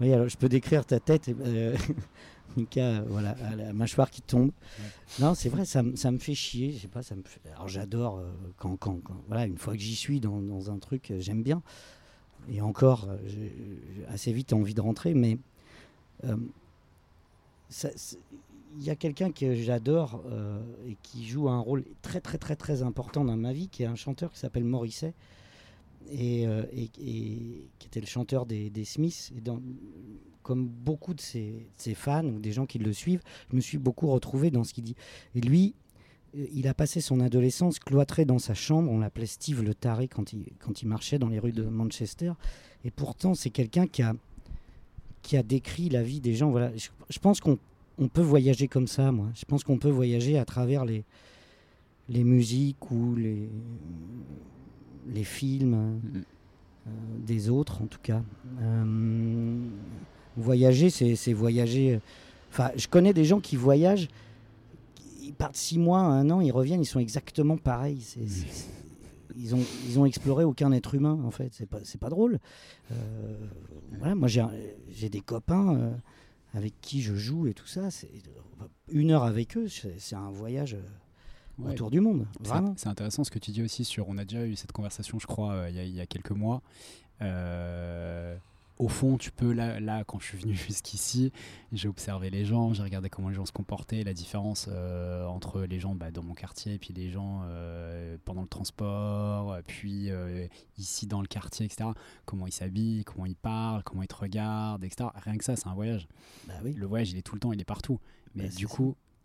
[0.00, 1.28] oui, alors je peux décrire ta tête.
[1.28, 1.76] Euh,
[2.56, 4.50] Mika, voilà, à la mâchoire qui tombe.
[5.20, 6.72] Non, c'est vrai, ça, me- ça me fait chier.
[6.72, 9.74] Je sais pas, ça me fait- Alors j'adore euh, quand, quand, quand- voilà, une fois
[9.74, 11.62] que j'y suis dans, dans un truc, euh, j'aime bien.
[12.48, 13.52] Et encore, euh, j'ai
[14.08, 15.38] assez vite envie de rentrer, mais
[16.24, 16.36] euh,
[17.68, 17.90] ça-
[18.78, 22.56] il y a quelqu'un que j'adore euh, et qui joue un rôle très très très
[22.56, 25.14] très important dans ma vie, qui est un chanteur qui s'appelle Morisset.
[26.10, 29.32] Et, euh, et- et qui était le chanteur des, des Smiths.
[29.36, 29.60] Et dans-
[30.42, 33.60] comme beaucoup de ses, de ses fans ou des gens qui le suivent, je me
[33.60, 34.94] suis beaucoup retrouvé dans ce qu'il dit.
[35.34, 35.74] Et lui,
[36.36, 38.90] euh, il a passé son adolescence cloîtré dans sa chambre.
[38.90, 42.32] On l'appelait Steve le taré quand il, quand il marchait dans les rues de Manchester.
[42.84, 44.14] Et pourtant, c'est quelqu'un qui a,
[45.22, 46.50] qui a décrit la vie des gens.
[46.50, 46.70] Voilà.
[46.76, 47.58] Je, je pense qu'on
[47.98, 49.28] on peut voyager comme ça, moi.
[49.34, 51.02] Je pense qu'on peut voyager à travers les,
[52.08, 53.48] les musiques ou les,
[55.12, 55.70] les films
[56.02, 56.24] Mhm.
[56.86, 56.90] euh,
[57.26, 58.22] des autres, en tout cas.
[58.60, 59.58] Euh,
[60.36, 61.94] voyager, c'est voyager.
[61.94, 61.98] euh,
[62.52, 64.08] Enfin, je connais des gens qui voyagent,
[65.22, 68.00] ils partent six mois, un an, ils reviennent, ils sont exactement pareils.
[68.00, 68.20] C'est-
[69.38, 71.50] ils ont, ils ont exploré aucun être humain, en fait.
[71.52, 72.38] C'est pas, pas drôle.
[73.98, 75.92] Voilà, moi, j'ai des copains
[76.54, 77.88] avec qui je joue et tout ça.
[78.90, 80.76] Une heure avec eux, c'est c'est un voyage
[81.58, 81.72] Ouais.
[81.72, 82.26] autour du monde,
[82.76, 84.08] C'est- intéressant ce que tu dis aussi sur.
[84.08, 86.06] On a déjà eu cette conversation, je crois, euh, il y a- il y, a
[86.06, 86.60] quelques mois.
[87.22, 88.36] Euh,
[88.78, 91.32] au fond, tu peux, là, là quand je suis venu jusqu'ici,
[91.72, 95.62] j'ai observé les gens, j'ai regardé comment les gens se comportaient, la différence euh, entre
[95.62, 100.10] les gens bah, dans mon quartier et puis les gens euh, pendant le transport, puis
[100.10, 101.88] euh, ici dans le quartier, etc.
[102.26, 105.08] Comment ils s'habillent, comment ils parlent, comment ils te regardent, etc.
[105.14, 106.06] Rien que ça, c'est un voyage.
[106.46, 106.74] Bah oui.
[106.74, 107.98] Le voyage, il est tout le temps, il est partout.
[108.34, 108.74] Mais Bah, du ça.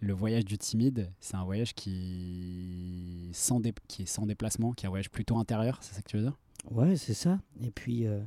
[0.02, 4.86] Le voyage du timide, c'est un voyage qui, sans dé- qui est sans déplacement, qui
[4.86, 6.38] est un voyage plutôt intérieur, c'est ça que tu veux dire?
[6.70, 7.40] Ouais, c'est ça.
[7.64, 8.22] Et puis, euh,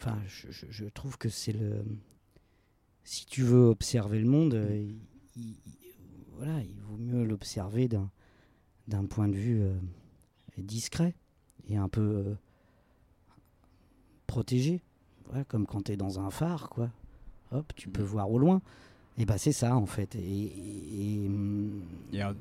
[0.00, 1.84] enfin, je, je- je trouve que c'est le.
[3.04, 4.96] Si tu veux observer le monde, euh, il,
[5.36, 5.76] il- il-
[6.36, 8.10] voilà, il vaut mieux l'observer d'un
[8.86, 9.74] d'un point de vue euh,
[10.58, 11.14] discret
[11.68, 12.36] et un peu
[14.26, 14.82] protégé.
[15.48, 16.90] Comme quand tu es dans un phare, quoi.
[17.50, 18.08] Hop, tu peux Mhm.
[18.08, 18.60] voir au loin.
[19.16, 20.16] Et bah c'est ça en fait.
[20.16, 21.82] Et, hum,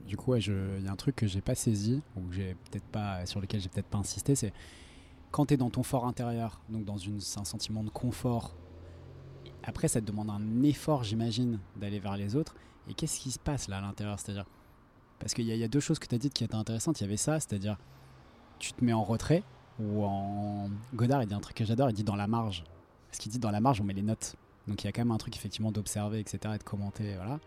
[0.07, 3.25] du coup, il y a un truc que j'ai pas saisi, ou j'ai peut-être pas,
[3.25, 4.53] sur lequel j'ai peut-être pas insisté, c'est
[5.31, 8.55] quand tu es dans ton fort intérieur, donc dans un sentiment de confort,
[9.63, 12.55] après ça te demande un effort, j'imagine, d'aller vers les autres.
[12.89, 14.19] Et qu'est-ce qui se passe là à l'intérieur?
[14.19, 14.45] C'est-à-dire,
[15.19, 16.99] parce qu'il y, y a deux choses que tu as dites qui étaient intéressantes.
[16.99, 17.77] Il y avait ça, c'est-à-dire,
[18.59, 19.43] tu te mets en retrait,
[19.79, 20.69] ou en.
[20.93, 22.63] Godard, il dit un truc que j'adore, il dit dans la marge.
[23.07, 24.35] Parce qu'il dit dans la marge, on met les notes.
[24.67, 27.39] Donc il y a quand même un truc effectivement d'observer, etc., et de commenter, voilà.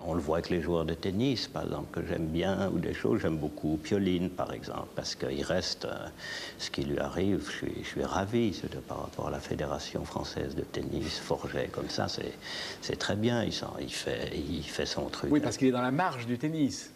[0.00, 2.94] On le voit avec les joueurs de tennis, par exemple, que j'aime bien, ou des
[2.94, 6.08] choses, j'aime beaucoup Pioline, par exemple, parce qu'il reste euh,
[6.56, 10.04] ce qui lui arrive, je suis, je suis ravi de- par rapport à la Fédération
[10.04, 15.30] française de tennis, Forget, comme ça, c'est très bien, il, fait, il fait son truc.
[15.32, 16.90] Oui, parce qu'il est dans la marge du tennis.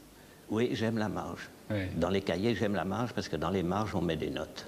[0.48, 1.51] Oui, j'aime la marge.
[1.70, 1.87] Oui.
[1.96, 4.64] Dans les cahiers, j'aime la marge, parce que dans les marges, on met des notes.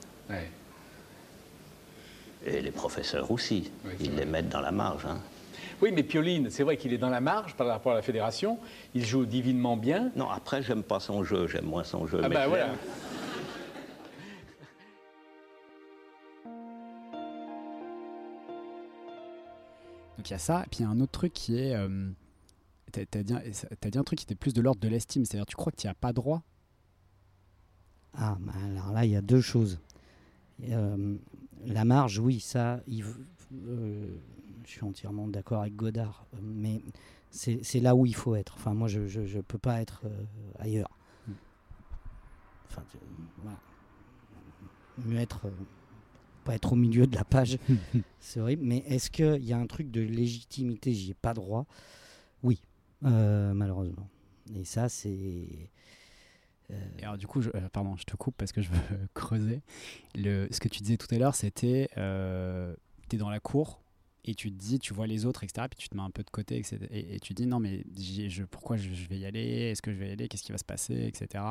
[2.47, 5.07] Et les professeurs aussi, Oui, ils les mettent dans la marge.
[5.07, 5.19] hein.
[5.81, 8.59] Oui, mais Pioline, c'est vrai qu'il est dans la marge par rapport à la fédération.
[8.95, 10.11] Il joue divinement bien.
[10.15, 12.21] Non, après, j'aime pas son jeu, j'aime moins son jeu.
[12.23, 12.69] Ah mais bah voilà.
[20.17, 21.75] Donc il y a ça, et puis il y a un autre truc qui est.
[21.75, 22.11] euh,
[22.93, 23.35] T'as t'as dit,
[23.81, 25.77] t'as dit un truc qui était plus de l'ordre de l'estime, c'est-à-dire tu crois que
[25.81, 26.43] tu n'y as pas droit?
[28.17, 29.81] Ah, bah alors là, il y a deux choses.
[30.71, 31.17] Euh,
[31.67, 33.05] la marge, oui, ça, il
[33.67, 34.07] euh,
[34.65, 36.81] je suis entièrement d'accord avec Godard, mais
[37.31, 38.55] c'est là où il faut être.
[38.57, 40.25] Enfin, moi, je ne peux pas être euh,
[40.59, 40.97] ailleurs.
[41.27, 41.33] Mm.
[42.67, 42.83] Enfin,
[43.43, 43.59] voilà.
[45.05, 45.51] Mieux être, euh,
[46.45, 47.59] pas être au milieu de la page,
[48.21, 48.65] c'est horrible.
[48.65, 51.67] Mais est-ce qu'il y a un truc de légitimité J'y ai pas droit?
[52.43, 52.63] Oui,
[53.03, 54.09] malheureusement.
[54.55, 55.71] Et ça, c'est.
[56.75, 59.63] Euh, alors du coup, euh, pardon, je te coupe parce que je veux creuser.
[60.17, 62.75] Ce que tu disais tout à l'heure, c'était, euh,
[63.09, 63.83] tu es dans la cour
[64.25, 65.67] et tu te dis, tu vois les autres, etc.
[65.71, 66.79] Puis tu te mets un peu de côté, etc.
[66.91, 67.85] Et, tu dis, non mais
[68.51, 69.71] pourquoi je, vais y aller?
[69.71, 70.29] Est-ce que je vais y aller?
[70.29, 71.45] Qu'est-ce qui va se passer, etc.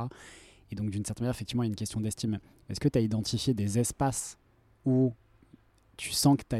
[0.71, 2.39] Et donc d'une certaine manière, effectivement, il y a une question d'estime.
[2.69, 4.37] Est-ce que tu as identifié des espaces
[4.85, 5.13] où
[5.97, 6.55] tu sens que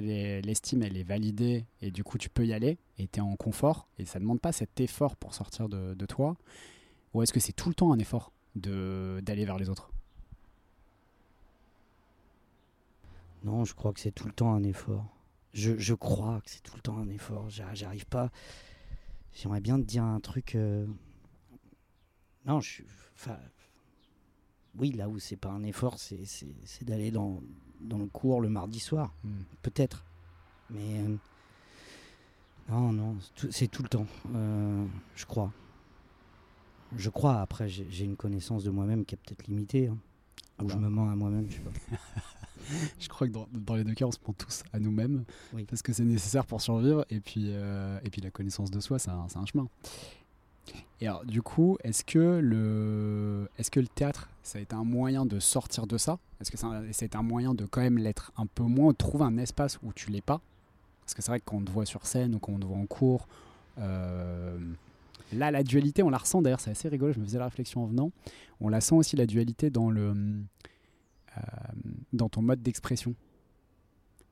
[0.46, 3.36] l'estime, elle est validée et du coup tu peux y aller et tu es en
[3.36, 6.38] confort et ça ne demande pas cet effort pour sortir de, toi?
[7.14, 8.32] Ou est-ce que c'est tout le temps un effort?
[8.56, 9.90] D'aller vers les autres
[13.44, 15.06] Non, je crois que c'est tout le temps un effort.
[15.54, 17.50] Je, je crois que c'est tout le temps un effort.
[17.50, 18.32] J'a- J'arrive pas.
[19.34, 20.56] J'aimerais bien te dire un truc.
[20.56, 20.86] euh,
[22.46, 22.86] Non, je suis.
[23.16, 23.38] Enfin.
[24.76, 27.42] Oui, là où c'est pas un effort, c'est c'est- c'est d'aller dans,
[27.82, 29.14] dans le cours le mardi soir.
[29.62, 30.04] Peut-être.
[30.70, 31.00] Mais.
[31.00, 31.16] euh,
[32.70, 34.08] Non, non, c'est tout- c'est tout le temps.
[34.34, 34.86] euh,
[35.16, 35.52] je crois.
[36.98, 37.42] Je crois.
[37.42, 39.88] Après, j'ai une connaissance de moi-même qui est peut-être limitée.
[39.88, 39.98] hein.
[40.58, 40.74] Ah Ou bah.
[40.76, 41.72] je me mens à moi-même, je sais pas.
[42.98, 45.66] Je crois que dans, dans les deux cas, on se prend tous à nous-mêmes Oui.
[45.66, 49.00] parce que c'est nécessaire pour survivre et puis, euh, et puis la connaissance de soi,
[49.00, 49.68] c'est un, c'est un chemin.
[51.02, 53.50] Et alors, du coup, est-ce que, le...
[53.58, 56.20] est que le théâtre, ça a été un moyen de sortir de ça?
[56.40, 59.38] Est-ce que été un moyen de quand même l'être un peu moins, de trouver un
[59.38, 60.40] espace où tu l'es pas?
[61.02, 62.66] Parce que c'est vrai que quand on te voit sur scène ou quand on te
[62.66, 63.28] voit en cours,
[63.80, 64.58] euh,
[65.32, 67.84] là, la dualité, on la ressent d'ailleurs, c'est assez rigolo, je me faisais la réflexion
[67.84, 68.12] en venant.
[68.60, 70.14] On la sent aussi, la dualité, dans, le,
[71.38, 71.42] euh,
[72.12, 73.16] dans ton mode d'expression,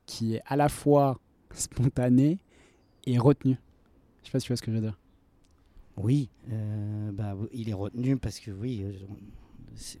[0.06, 1.20] qui est à la fois
[1.54, 2.38] spontané
[3.06, 3.56] et retenu.
[4.22, 4.98] Je sais pas si tu vois ce que je veux dire.
[5.96, 8.92] Oui, euh, bah, il est retenu parce que oui, euh,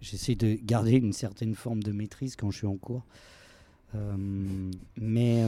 [0.00, 3.04] j'essaie de garder une certaine forme de maîtrise quand je suis en cours.
[4.96, 5.44] Mais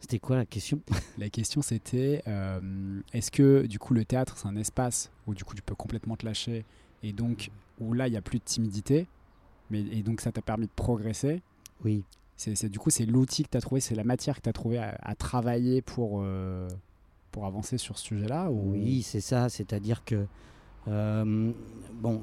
[0.00, 0.80] c'était quoi la question?
[1.18, 5.44] La question c'était euh, est-ce que du coup le théâtre c'est un espace où du
[5.44, 6.64] coup tu peux complètement te lâcher
[7.02, 9.06] et donc où là il n'y a plus de timidité
[9.70, 11.42] mais, et donc ça t'a permis de progresser?
[11.84, 12.02] Oui,
[12.36, 14.52] c'est, du coup c'est l'outil que tu as trouvé, c'est la matière que tu as
[14.52, 16.68] trouvé à, à travailler pour, euh,
[17.30, 18.72] pour avancer sur ce sujet-là ou...
[18.72, 19.48] oui, c'est ça.
[19.48, 20.26] C'est-à-dire que
[20.88, 21.52] euh,
[21.94, 22.22] bon,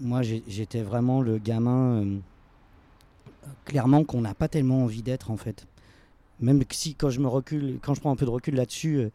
[0.00, 2.18] moi j'étais vraiment le gamin
[3.64, 5.66] clairement qu'on n'a pas tellement envie d'être en fait.
[6.40, 9.10] Même si quand je me recule, quand je prends un peu de recul là-dessus,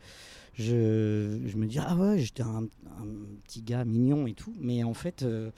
[0.59, 3.07] euh, je, me dis ah ouais j'étais un, un
[3.45, 5.49] petit gars mignon et tout, mais en fait euh,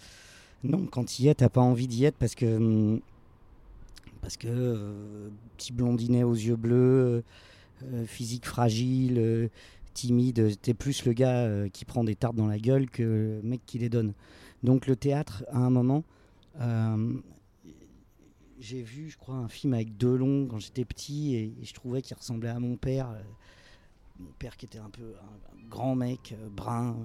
[0.64, 3.02] non quand y es t'as pas envie d'y être parce que hum,
[4.22, 7.24] parce que euh, petit blondinet aux yeux bleus,
[8.08, 9.50] physique fragile,
[9.94, 13.62] timide, t'es plus le gars qui prend des tartes dans la gueule que le mec
[13.66, 14.14] qui les donne.
[14.64, 16.04] Donc le théâtre à un moment
[18.66, 22.18] j'ai vu, je crois, un film avec Delon quand j'étais petit et, je trouvais qu'il
[22.18, 23.10] ressemblait à mon père.
[23.12, 23.22] euh,
[24.20, 26.98] mon père qui était un peu un, grand mec, euh, brun,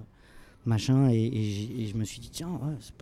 [0.65, 1.09] machin.
[1.11, 2.95] Et, je me suis dit, tiens, c'est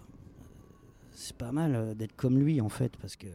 [1.36, 3.28] pas, pas mal euh, d'être comme lui en fait, parce que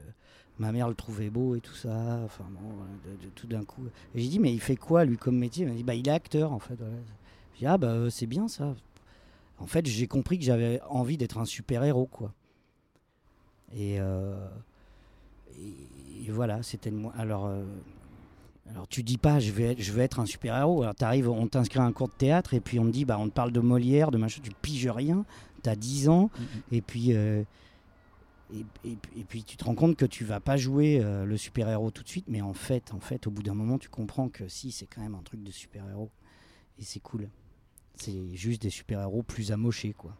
[0.60, 2.20] ma mère le trouvait beau et tout ça.
[2.26, 2.86] Enfin bon,
[3.36, 3.86] tout d'un coup.
[4.16, 5.66] Et j'ai dit, mais il fait quoi lui comme métier?
[5.66, 6.76] Il m'a dit, bah il est acteur en fait.
[6.76, 6.96] voilà.
[7.54, 8.76] J'ai dit, ah bah c'est bien ça.
[9.60, 12.34] En fait, j'ai compris que j'avais envie d'être un super-héros, quoi.
[13.74, 14.00] Et,
[15.60, 17.64] et, et voilà, c'était le Alors, euh,
[18.70, 20.84] alors tu dis pas, je vais être, je vais être un super-héros.
[20.84, 23.18] Alors t'arrives, on t'inscrit à un cours de théâtre et puis on te dit, bah
[23.20, 25.26] on te parle de Molière, de machin, tu piges rien.
[25.62, 26.46] T'as 10 ans Mhm.
[26.72, 27.14] et puis.
[27.14, 27.44] euh,
[28.54, 31.38] et, et- et puis tu te rends compte que tu vas pas jouer euh, le
[31.38, 34.30] super-héros tout de suite, mais en fait, en fait, au bout d'un moment, tu comprends
[34.30, 36.12] que si, c'est quand même un truc de super-héros.
[36.78, 37.30] Et c'est cool.
[37.96, 40.16] C'est juste des super-héros plus amochés, quoi.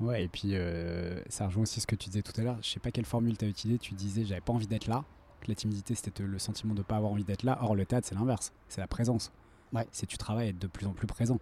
[0.00, 2.58] Ouais, et puis euh, ça rejoint aussi ce que tu disais tout à l'heure.
[2.62, 3.78] Je sais pas quelle formule tu as utilisée.
[3.78, 5.04] Tu disais j'avais pas envie d'être là.
[5.40, 7.58] Que la timidité c'était le sentiment de pas avoir envie d'être là.
[7.62, 8.52] Or, le théâtre c'est l'inverse.
[8.68, 9.32] C'est la présence.
[9.72, 9.86] Ouais.
[9.92, 11.38] C'est tu travailles à être de plus en plus présent.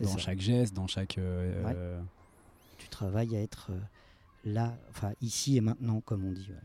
[0.00, 0.18] Dans ça.
[0.18, 1.18] chaque geste, dans chaque.
[1.18, 1.72] euh, Ouais.
[1.74, 2.00] euh,
[2.76, 3.70] Tu travailles à être
[4.44, 6.48] là, enfin ici et maintenant, comme on dit.
[6.50, 6.56] ouais.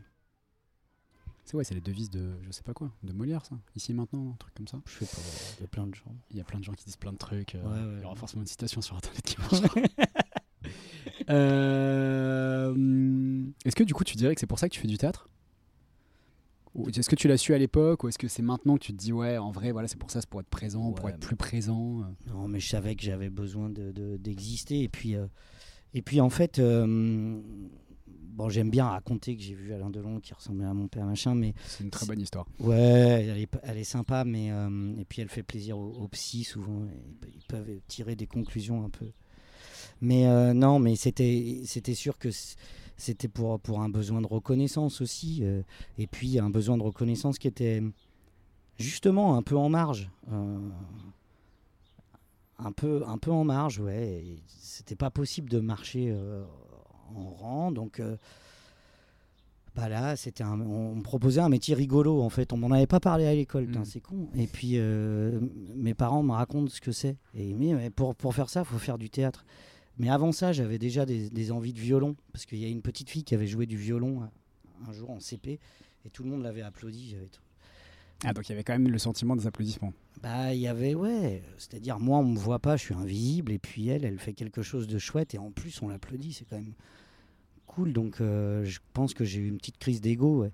[1.46, 3.56] C'est ouais, c'est les devises de je sais pas quoi, de Molière ça.
[3.76, 4.78] Ici et maintenant, un truc comme ça.
[4.86, 5.20] Je sais pas,
[5.58, 6.14] il y a plein de gens.
[6.30, 7.52] Il y a plein de gens qui disent plein de trucs.
[7.54, 9.68] il y aura forcément une citation sur internet qui marchera.
[11.30, 12.74] Euh,
[13.64, 15.28] Est-ce que du coup tu dirais que c'est pour ça que tu fais du théâtre?
[16.88, 18.98] Est-ce que tu l'as su à l'époque ou est-ce que c'est maintenant que tu te
[18.98, 21.26] dis ouais en vrai voilà c'est pour ça c'est pour être présent pour être mais-
[21.26, 22.32] plus présent euh?
[22.32, 24.82] Non, mais je savais que j'avais besoin de- de- d'exister.
[24.82, 25.26] et puis, euh,
[25.92, 27.40] et puis en fait, euh,
[28.08, 31.36] bon, j'aime bien raconter que j'ai vu Alain Delon qui ressemblait à mon père, machin,
[31.36, 32.76] mais c'est une très bonne histoire ouais,
[33.28, 36.42] elle est, elle est sympa, mais euh, et puis elle fait plaisir aux, aux psys
[36.42, 36.84] souvent.
[36.86, 39.06] et ils peuvent tirer des conclusions un peu.
[40.00, 42.28] Mais euh, non, mais c'était sûr que
[42.96, 45.40] c'était pour, pour un besoin de reconnaissance aussi.
[45.42, 45.62] euh,
[45.98, 47.82] et puis un besoin de reconnaissance qui était
[48.78, 50.10] justement un peu en marge.
[50.32, 50.58] euh,
[52.58, 54.24] un peu, un peu en marge, ouais.
[54.46, 56.16] C'était pas possible de marcher
[57.14, 58.00] en rang, donc
[59.74, 62.52] bah là, c'était un- on me proposait un métier rigolo en fait.
[62.52, 63.84] On m'en avait pas parlé à l'école, Mm.
[63.84, 64.28] c'est con.
[64.36, 65.40] Et puis euh,
[65.74, 67.16] mes parents me racontent ce que c'est.
[67.34, 69.44] Et mais, mais pour, pour faire ça, il faut faire du théâtre.
[69.98, 72.82] Mais avant ça, j'avais déjà des, des envies de violon parce qu'il y a une
[72.82, 75.60] petite fille qui avait joué du violon euh, un jour en CP
[76.04, 77.16] et tout le monde l'avait applaudi.
[78.24, 79.92] Ah donc il y avait quand même le sentiment des applaudissements
[80.24, 83.58] bah, il y avait, ouais, c'est-à-dire moi, on me voit pas, je suis invisible, et
[83.58, 86.56] puis elle, elle fait quelque chose de chouette, et en plus, on l'applaudit, c'est quand
[86.56, 86.72] même
[87.66, 87.92] cool.
[87.92, 90.52] Donc, euh, je pense que j'ai eu une petite crise d'ego, ouais,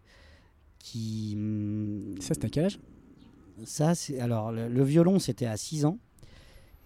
[0.81, 1.39] qui.
[2.19, 2.81] ça c'était à quel âge?
[3.65, 4.19] Ça, c'est.
[4.19, 6.01] Alors, le, le violon, c'était à 6 ans,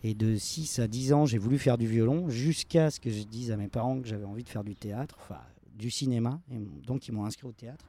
[0.05, 3.23] et de 6 à 10 ans, j'ai voulu faire du violon, jusqu'à ce que je
[3.25, 5.41] dise à mes parents que j'avais envie de faire du théâtre, enfin,
[5.77, 7.85] du cinéma, et donc ils m'ont inscrit au théâtre.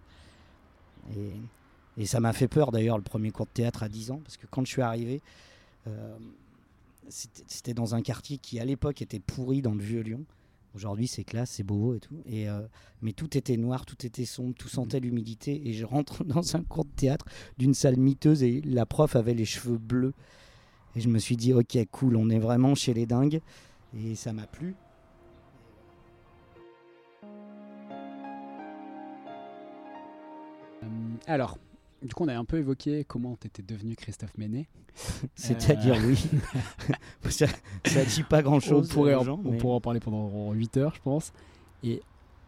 [1.15, 1.32] Et.
[1.97, 4.38] Et ça m'a fait peur d'ailleurs le premier cours de théâtre à 10 ans, parce
[4.38, 5.21] que quand je suis arrivé,
[5.88, 6.17] euh,
[7.08, 10.25] c'était c'était dans un quartier qui à l'époque était pourri dans le vieux Lyon.
[10.73, 12.21] Aujourd'hui c'est classe, c'est beau et tout.
[12.25, 12.62] Et, euh,
[13.01, 15.69] mais tout était noir, tout était sombre, tout sentait l'humidité.
[15.69, 17.25] Et je rentre dans un cours de théâtre
[17.58, 20.13] d'une salle miteuse et la prof avait les cheveux bleus.
[20.95, 23.41] Et je me suis dit, ok, cool, on est vraiment chez les dingues.
[23.97, 24.75] Et ça m'a plu.
[30.84, 30.88] Euh,
[31.27, 31.58] alors,
[32.01, 34.67] du coup, on a un peu évoqué comment tu étais devenu Christophe Ménet.
[35.36, 36.23] C'est-à-dire, Euh, oui.
[37.29, 37.47] ça,
[37.86, 38.89] ça dit pas on, grand-chose.
[38.89, 41.34] pourrait aux en, gens, on pourrait en parler pendant 8 heures, je pense.
[41.84, 42.01] Et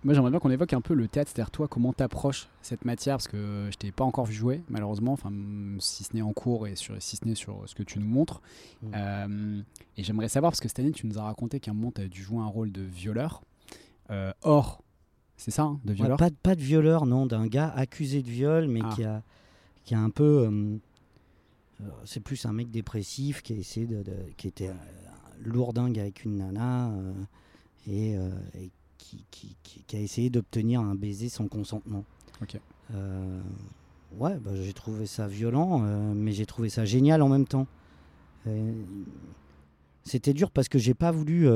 [0.04, 2.86] moi, j'aimerais bien qu'on évoque un peu le théâtre, c'est-à-dire toi, comment tu approches cette
[2.86, 5.32] matière, parce que je t'ai pas encore vu jouer, malheureusement, enfin,
[5.80, 8.08] si ce n'est en cours et sur, si ce n'est sur ce que tu nous
[8.08, 8.42] montres.
[8.84, 8.88] Mm.
[8.96, 9.62] Euh,
[9.98, 12.02] et j'aimerais savoir, parce que cette année, tu nous as raconté qu'à un moment, tu
[12.02, 13.42] as dû jouer un rôle de violeur.
[14.12, 14.82] Euh, or,
[15.36, 18.22] c'est ça, hein, de Ouais, violeur pas, de- pas de violeur, non, d'un gars accusé
[18.24, 18.92] de viol, mais Ah.
[18.96, 19.24] qui, a,
[19.84, 20.48] qui a un peu.
[20.50, 20.78] euh,
[22.06, 24.72] c'est plus un mec dépressif qui a essayé de, de- qui était
[25.44, 26.92] lourdingue avec une nana
[27.88, 28.14] et,
[28.56, 32.04] et qui, qui- qui- qui a essayé d'obtenir un baiser sans consentement.
[32.42, 32.60] Ok.
[32.94, 33.42] Euh,
[34.18, 37.68] ouais, bah, j'ai trouvé ça violent, euh, mais j'ai trouvé ça génial en même temps.
[38.48, 38.72] Euh,
[40.04, 41.48] C'était dur parce que j'ai pas voulu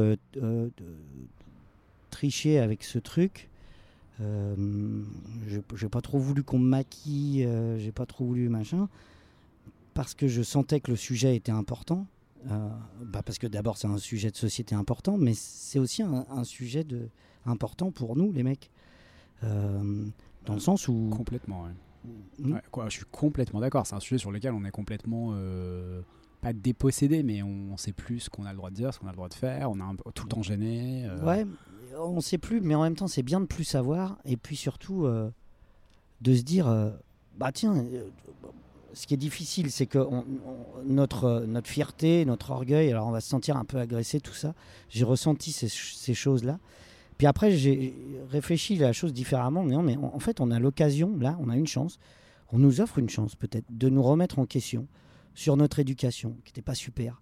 [2.10, 3.49] tricher avec ce truc.
[4.19, 8.89] J'ai pas trop voulu qu'on me maquille, j'ai pas trop voulu machin,
[9.93, 12.06] parce que je sentais que le sujet était important.
[12.49, 12.69] Euh,
[13.06, 16.43] bah parce que d'abord c'est un sujet de société important, mais c'est aussi un, un
[16.43, 17.10] sujet de,
[17.45, 18.69] important pour nous les mecs.
[19.43, 20.06] Euh,
[20.45, 21.69] dans le sens où Complètement, ouais.
[22.39, 22.54] Hmm.
[22.54, 23.86] Ouais, quoi, je suis complètement d'accord.
[23.86, 26.01] C'est un sujet sur lequel on est complètement euh,
[26.41, 29.06] pas dépossédé, mais on sait plus ce qu'on a le droit de dire, ce qu'on
[29.08, 29.69] a le droit de faire.
[29.69, 31.06] On est un tout le temps gêné.
[31.06, 31.45] euh, Ouais,
[31.99, 34.17] on sait plus, mais en même temps, c'est bien de plus savoir.
[34.25, 35.30] Et puis surtout, euh,
[36.21, 36.89] de se dire euh,
[37.38, 38.10] bah tiens, euh,
[38.93, 39.99] ce qui est difficile, c'est que
[40.86, 44.54] notre, notre fierté, notre orgueil, alors on va se sentir un peu agressé, tout ça.
[44.89, 46.60] J'ai ressenti ces, choses-là.
[47.17, 47.95] Puis après, j'ai
[48.30, 49.63] réfléchi la chose différemment.
[49.63, 51.99] Mais non, mais en fait, on a l'occasion, là, on a une chance.
[52.51, 54.88] On nous offre une chance, peut-être, de nous remettre en question
[55.34, 57.21] sur notre éducation, qui n'était pas super.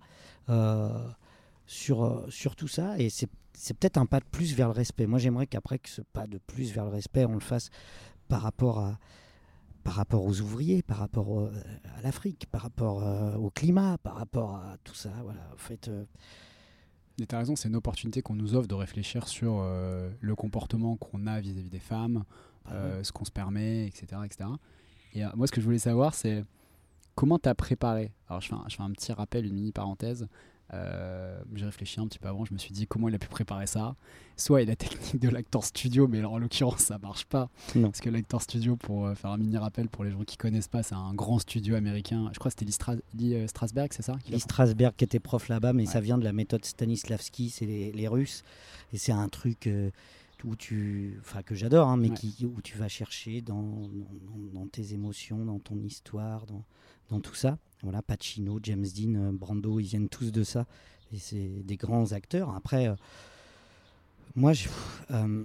[0.49, 0.89] Euh,
[1.67, 2.97] sur, euh, sur tout ça.
[2.97, 3.27] Et c'est
[3.77, 5.05] peut-être un pas de plus vers le respect.
[5.05, 7.69] Moi, j'aimerais qu'après que ce pas de plus vers le respect, on le fasse
[8.27, 8.97] par rapport à
[9.83, 14.15] par rapport aux ouvriers, par rapport au- à l'Afrique, par rapport euh, au climat, par
[14.15, 15.11] rapport à tout ça.
[15.23, 15.41] Voilà.
[15.53, 16.05] En fait, euh,
[17.21, 20.95] Et t'as raison, c'est une opportunité qu'on nous offre de réfléchir sur euh, le comportement
[20.95, 22.23] qu'on a vis-à-vis des femmes,
[22.71, 24.21] euh, ce qu'on se permet, etc.
[24.23, 24.49] etc.
[25.13, 26.45] Et euh, moi, ce que je voulais savoir, c'est
[27.15, 28.13] comment tu as préparé?
[28.29, 30.27] Alors, je fais, un, je fais un petit rappel, une mini parenthèse.
[30.73, 33.27] Euh, j'ai réfléchi un petit peu avant, je me suis dit comment il a pu
[33.27, 33.95] préparer ça.
[34.37, 37.49] Soit il a la technique de l'acteur studio, mais en l'occurrence ça marche pas.
[37.75, 37.89] Non.
[37.89, 40.67] Parce que l'acteur studio, pour euh, faire un mini rappel pour les gens qui connaissent
[40.67, 42.29] pas, c'est un grand studio américain.
[42.33, 45.19] Je crois que c'était Lee, Stra- Lee, euh, Strasberg, c'est ça Lee Strasberg qui était
[45.19, 45.91] prof là-bas, mais Ouais.
[45.91, 48.43] ça vient de la méthode Stanislavski, c'est les, les Russes.
[48.93, 49.67] Et c'est un truc
[50.45, 52.15] où tu, enfin que j'adore, hein, mais Ouais.
[52.15, 56.63] qui, où tu vas chercher dans, dans, dans tes émotions, dans ton histoire, dans,
[57.09, 57.57] dans tout ça.
[57.83, 60.65] Voilà, Pacino, James Dean, euh, Brando, ils viennent tous de ça.
[61.13, 62.53] Et c'est des grands acteurs.
[62.55, 62.95] Après, euh,
[64.35, 64.67] moi, je,
[65.11, 65.43] euh,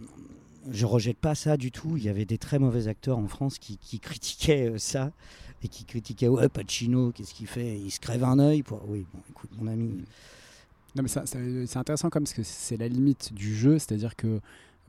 [0.71, 1.97] je rejette pas ça du tout.
[1.97, 5.13] Il y avait des très mauvais acteurs en France qui, critiquaient euh, ça
[5.63, 7.79] et qui critiquaient ouais Pacino, qu'est-ce qu'il fait?
[7.79, 8.63] Il se crève un œil.
[8.63, 10.05] pour- Oui, bon, écoute, mon ami.
[10.97, 14.41] Non, mais c'est intéressant comme parce que c'est la limite du jeu, c'est-à-dire que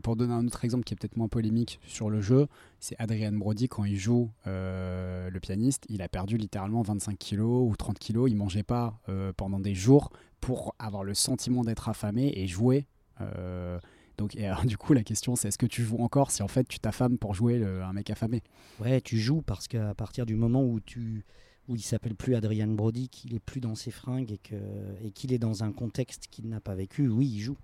[0.01, 2.47] pour donner un autre exemple qui est peut-être moins polémique sur le jeu,
[2.79, 7.69] c'est Adrian Brody quand il joue euh, le pianiste, il a perdu littéralement 25 kilos
[7.69, 11.89] ou 30 kilos, il mangeait pas euh, pendant des jours pour avoir le sentiment d'être
[11.89, 12.86] affamé et jouer.
[13.21, 13.79] euh,
[14.17, 16.79] donc du coup la question c'est est-ce que tu joues encore si en fait tu
[16.79, 18.43] t'affames pour jouer le- un mec affamé?
[18.79, 21.25] Ouais, tu joues parce qu'à partir du moment où tu
[21.67, 24.55] où il s'appelle plus Adrian Brody, qu'il est plus dans ses fringues et que
[25.03, 27.58] et qu'il est dans un contexte qu'il n'a pas vécu, oui, il joue.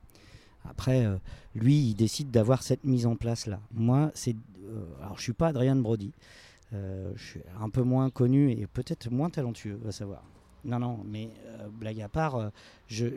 [0.70, 1.18] Après, euh,
[1.56, 3.60] lui, il décide d'avoir cette mise en place là.
[3.74, 4.36] Moi, c'est
[4.72, 6.12] euh, alors je suis pas Adrian Brody,
[6.74, 10.24] Euh, je suis un peu moins connu et peut-être moins talentueux, va savoir.
[10.64, 12.52] Non, non, mais euh, blague à part,
[12.88, 13.08] je,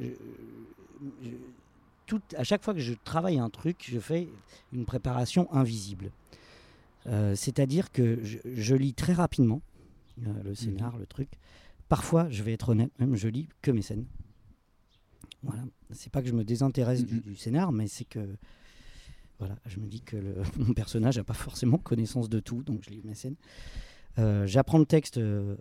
[2.07, 4.27] tout, à chaque fois que je travaille un truc, je fais
[4.73, 6.11] une préparation invisible.
[7.35, 9.61] C'est-à-dire que je, je lis très rapidement
[10.17, 11.29] le scénar, le truc.
[11.89, 14.07] Parfois, je vais être honnête, même je lis que mes scènes.
[15.45, 15.63] Voilà.
[15.91, 17.21] C'est pas que je me désintéresse du, Mhm.
[17.21, 18.37] du scénar, mais c'est que
[19.39, 22.83] voilà, je me dis que le- mon personnage n'a pas forcément connaissance de tout, donc
[22.85, 23.37] je lis mes scènes.
[24.19, 25.57] Euh, J'apprends le texte, euh,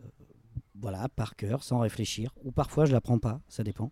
[0.80, 3.92] voilà, par cœur, sans réfléchir, ou parfois je l'apprends pas, ça dépend.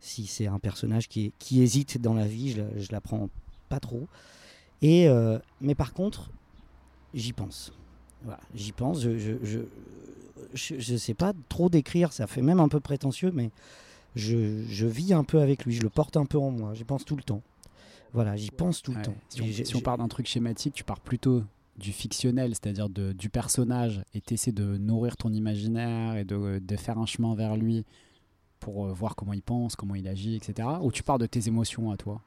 [0.00, 3.30] Si c'est un personnage qui, qui hésite dans la vie, je, je l'apprends
[3.70, 4.06] pas trop.
[4.82, 6.30] Et euh, mais par contre,
[7.14, 7.72] j'y pense.
[8.22, 9.00] Voilà, j'y pense.
[9.00, 9.60] Je, je, je,
[10.52, 13.50] je- je sais pas trop décrire, ça fait même un peu prétentieux, mais
[14.14, 16.84] je, je vis un peu avec lui, je le porte un peu en moi, j'y
[16.84, 17.42] pense tout le temps.
[18.12, 19.14] Voilà, j'y pense tout le Ouais, temps.
[19.28, 21.42] Si on, si on part d'un truc schématique, tu pars plutôt
[21.76, 26.76] du fictionnel, c'est-à-dire du personnage, et tu essaies de nourrir ton imaginaire et de, de
[26.76, 27.84] faire un chemin vers lui
[28.60, 30.68] pour euh, voir comment il pense, comment il agit, etc.
[30.80, 32.20] Ou tu pars de tes émotions à toi?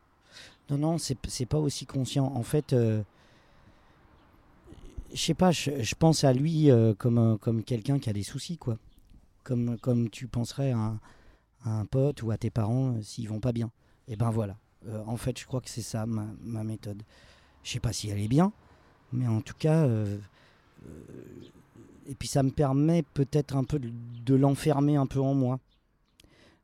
[0.70, 2.26] Non, non, c'est pas aussi conscient.
[2.26, 3.02] En fait, euh,
[5.14, 8.58] je sais pas, je, pense à lui euh, comme, comme quelqu'un qui a des soucis,
[8.58, 8.78] quoi.
[9.46, 11.00] Comme, comme tu penserais à un,
[11.68, 13.72] à un pote ou à tes parents euh, s'ils vont pas bien.
[14.08, 14.58] Et ben voilà.
[14.88, 17.04] Euh, en fait, je crois que c'est ça ma, méthode.
[17.64, 18.54] Je sais pas si elle est bien,
[19.12, 19.86] mais en tout cas.
[19.86, 20.18] euh,
[22.10, 25.60] et puis ça me permet peut-être un peu de, l'enfermer un peu en moi.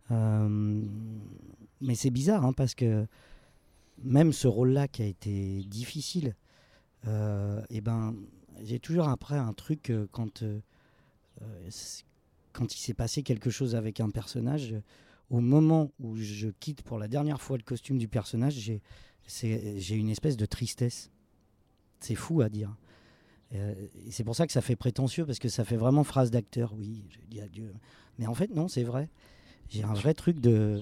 [0.09, 3.05] Mais c'est bizarre, hein, parce que
[4.03, 6.35] même ce rôle-là qui a été difficile,
[7.05, 8.15] et ben,
[8.61, 10.43] j'ai toujours après un truc quand,
[12.53, 14.75] quand il s'est passé quelque chose avec un personnage,
[15.29, 18.53] au moment où je quitte pour la dernière fois le costume du personnage,
[19.27, 21.11] j'ai une espèce de tristesse.
[21.99, 22.75] C'est fou à dire.
[23.53, 23.73] Euh,
[24.09, 27.05] c'est pour ça que ça fait prétentieux, parce que ça fait vraiment phrase d'acteur, oui,
[27.09, 27.73] je dis adieu.
[28.17, 29.09] Mais en fait, non, c'est vrai.
[29.69, 30.81] J'ai un vrai truc de...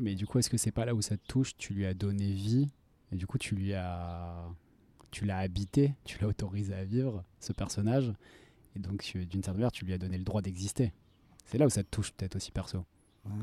[0.00, 1.56] Mais du coup, est-ce que c'est pas là où ça te touche?
[1.56, 2.68] Tu lui as donné vie
[3.12, 4.44] et du coup, tu lui as,
[5.10, 8.12] tu l'as habité, tu l'as autorisé à vivre ce personnage
[8.76, 10.92] et donc d'une certaine manière, tu lui as donné le droit d'exister.
[11.44, 12.84] C'est là où ça te touche peut-être aussi perso.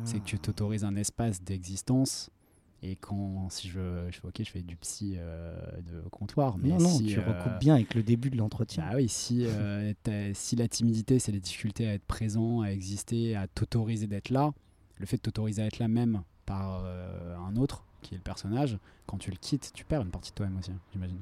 [0.04, 2.30] C'est que tu t'autorises un espace d'existence.
[2.84, 6.70] Et quand, si je, je fais ok, je fais du psy euh, de comptoir, mais
[6.70, 8.84] non, non, si, tu euh, recoupes bien avec le début de l'entretien.
[8.88, 9.94] Bah oui, si, euh,
[10.34, 14.52] si la timidité, c'est les difficultés à être présent, à exister, à t'autoriser d'être là,
[14.98, 18.24] le fait de t'autoriser à être là même par euh, un autre, qui est le
[18.24, 21.22] personnage, quand tu le quittes, tu perds une partie de toi-même aussi, j'imagine.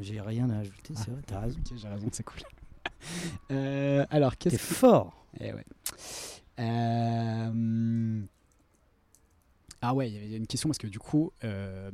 [0.00, 1.58] J'ai rien à ajouter, c'est vrai, t'as raison.
[1.58, 2.40] Ok, j'ai raison, c'est cool.
[3.50, 4.60] Euh, alors, qu'est-ce que...
[4.60, 5.64] fort Eh ouais.
[6.60, 8.22] Euh,
[9.80, 11.90] Ah ouais, il y avait une question parce que du coup, euh,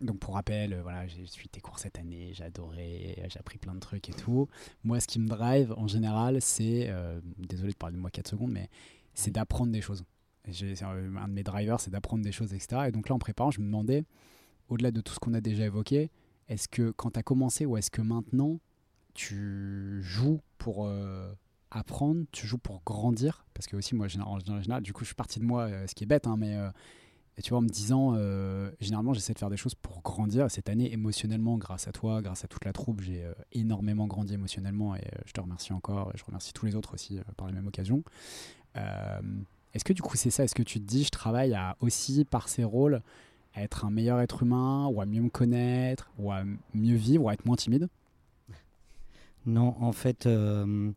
[0.00, 3.58] donc pour rappel, euh, voilà, j'ai suivi tes cours cette année, j'ai adoré, j'ai appris
[3.58, 4.48] plein de trucs et tout.
[4.82, 8.28] Moi, ce qui me drive en général, c'est, euh, désolé de parler de moi 4
[8.28, 8.68] secondes, mais
[9.14, 10.02] c'est d'apprendre des choses.
[10.48, 12.86] Un de mes drivers, c'est d'apprendre des choses, etc.
[12.88, 14.04] Et donc là, en préparant, je me demandais,
[14.68, 16.10] au-delà de tout ce qu'on a déjà évoqué,
[16.48, 18.58] est-ce que quand tu as commencé ou est-ce que maintenant,
[19.14, 21.32] tu joues pour euh,
[21.70, 23.44] apprendre, tu joues pour grandir?
[23.54, 25.94] Parce que aussi, moi, en général, du coup, je suis parti de moi, euh, ce
[25.94, 26.70] qui est bête, hein, mais euh,
[27.42, 28.14] tu vois, en me disant,
[28.80, 30.46] généralement, j'essaie de faire des choses pour grandir.
[30.46, 34.34] Et Cette année, émotionnellement, grâce à toi, grâce à toute la troupe, j'ai énormément grandi
[34.34, 36.10] émotionnellement et je te remercie encore.
[36.12, 38.02] Et je remercie tous les autres aussi par la même occasion.
[38.74, 40.42] Est-ce que du coup, c'est ça?
[40.42, 43.02] Est-ce que tu te dis, je travaille aussi, par ces rôles,
[43.58, 46.44] à être un meilleur être humain, ou à mieux me connaître, ou à
[46.74, 47.88] mieux vivre, ou à être moins timide
[49.46, 50.90] Non, en fait, euh,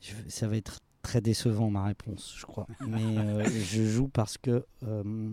[0.00, 2.66] je- ça va être très décevant ma réponse, je crois.
[2.88, 5.30] Mais euh, je joue parce que euh,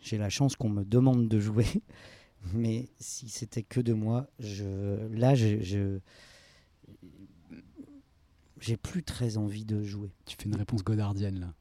[0.00, 1.66] j'ai la chance qu'on me demande de jouer.
[2.54, 5.98] Mais si c'était que de moi, je, là, je, je-
[8.60, 10.10] j'ai plus très envie de jouer.
[10.26, 11.52] Tu fais une réponse godardienne là.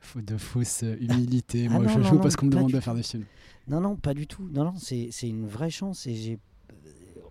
[0.00, 1.66] Faut- De fausse humilité.
[1.68, 3.24] Ah Moi, non, je non, joue non, parce qu'on me demande de faire des films.
[3.68, 4.48] Non, non, pas du tout.
[4.52, 6.38] Non, non, c'est une vraie chance et j'ai
[6.70, 6.90] euh,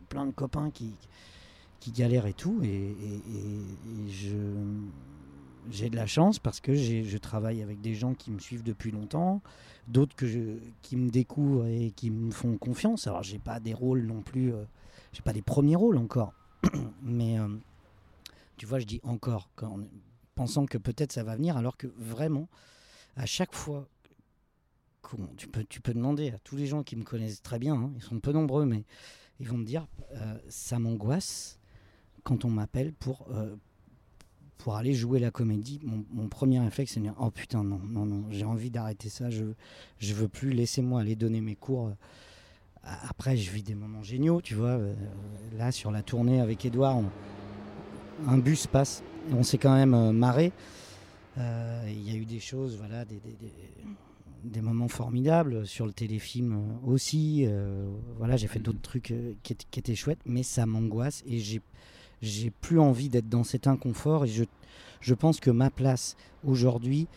[0.09, 0.93] plein de copains qui,
[1.79, 2.61] qui galèrent et tout.
[2.63, 2.95] Et,
[4.09, 4.35] je
[5.71, 8.91] j'ai de la chance parce que je travaille avec des gens qui me suivent depuis
[8.91, 9.41] longtemps,
[9.87, 10.15] d'autres
[10.81, 13.07] qui me découvrent et qui me font confiance.
[13.07, 14.63] Alors, j'ai pas des rôles non plus, euh,
[15.11, 16.33] j'ai pas des premiers rôles encore,
[17.01, 17.47] mais euh,
[18.57, 19.49] tu vois, je dis encore,
[20.35, 22.47] pensant que peut-être ça va venir, alors que vraiment,
[23.15, 23.87] à chaque fois
[25.67, 28.19] tu peux, demander à tous les gens qui me connaissent très bien, hein, ils sont
[28.19, 28.83] peu nombreux, mais
[29.39, 31.59] ils vont me dire euh, ça m'angoisse
[32.23, 33.55] quand on m'appelle pour, euh,
[34.57, 35.79] pour aller jouer la comédie.
[35.83, 39.29] Mon, premier réflexe, c'est de dire oh putain, non, non, non, j'ai envie d'arrêter ça,
[39.29, 39.45] je,
[39.99, 41.91] je veux plus, laissez-moi aller donner mes cours.
[42.83, 44.77] Après, je vis des moments géniaux, tu vois.
[44.77, 44.93] euh,
[45.57, 47.01] là, sur la tournée avec Edouard,
[48.27, 50.51] un bus passe, on s'est quand même marré.
[51.37, 53.19] Il y a eu des choses, voilà, des-
[54.51, 57.43] des moments formidables sur le téléfilm euh, aussi.
[57.47, 57.87] euh,
[58.17, 61.39] voilà, j'ai fait d'autres trucs euh, qui, étaient- qui étaient chouettes, mais ça m'angoisse et
[61.39, 61.61] j'ai
[62.21, 64.25] j'ai plus envie d'être dans cet inconfort.
[64.25, 64.45] Et je,
[65.01, 66.15] je pense que ma place
[66.45, 67.07] aujourd'hui,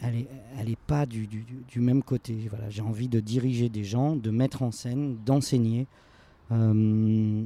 [0.00, 2.34] elle est, elle est pas du, du, du- du même côté.
[2.48, 5.86] Voilà, j'ai envie de diriger des gens, de mettre en scène, d'enseigner.
[6.50, 7.44] euh,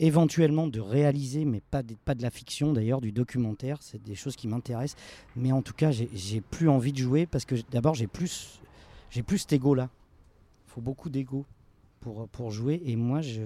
[0.00, 4.14] éventuellement de réaliser, mais pas de, pas de la fiction d'ailleurs, du documentaire, c'est des
[4.14, 5.00] choses qui m'intéressent.
[5.36, 8.60] Mais en tout cas, j'ai- plus envie de jouer parce que d'abord, j'ai plus,
[9.10, 9.88] j'ai plus cet ego-là.
[10.68, 11.44] Il faut beaucoup d'ego
[12.00, 12.80] pour, pour jouer.
[12.84, 13.42] Et moi, je,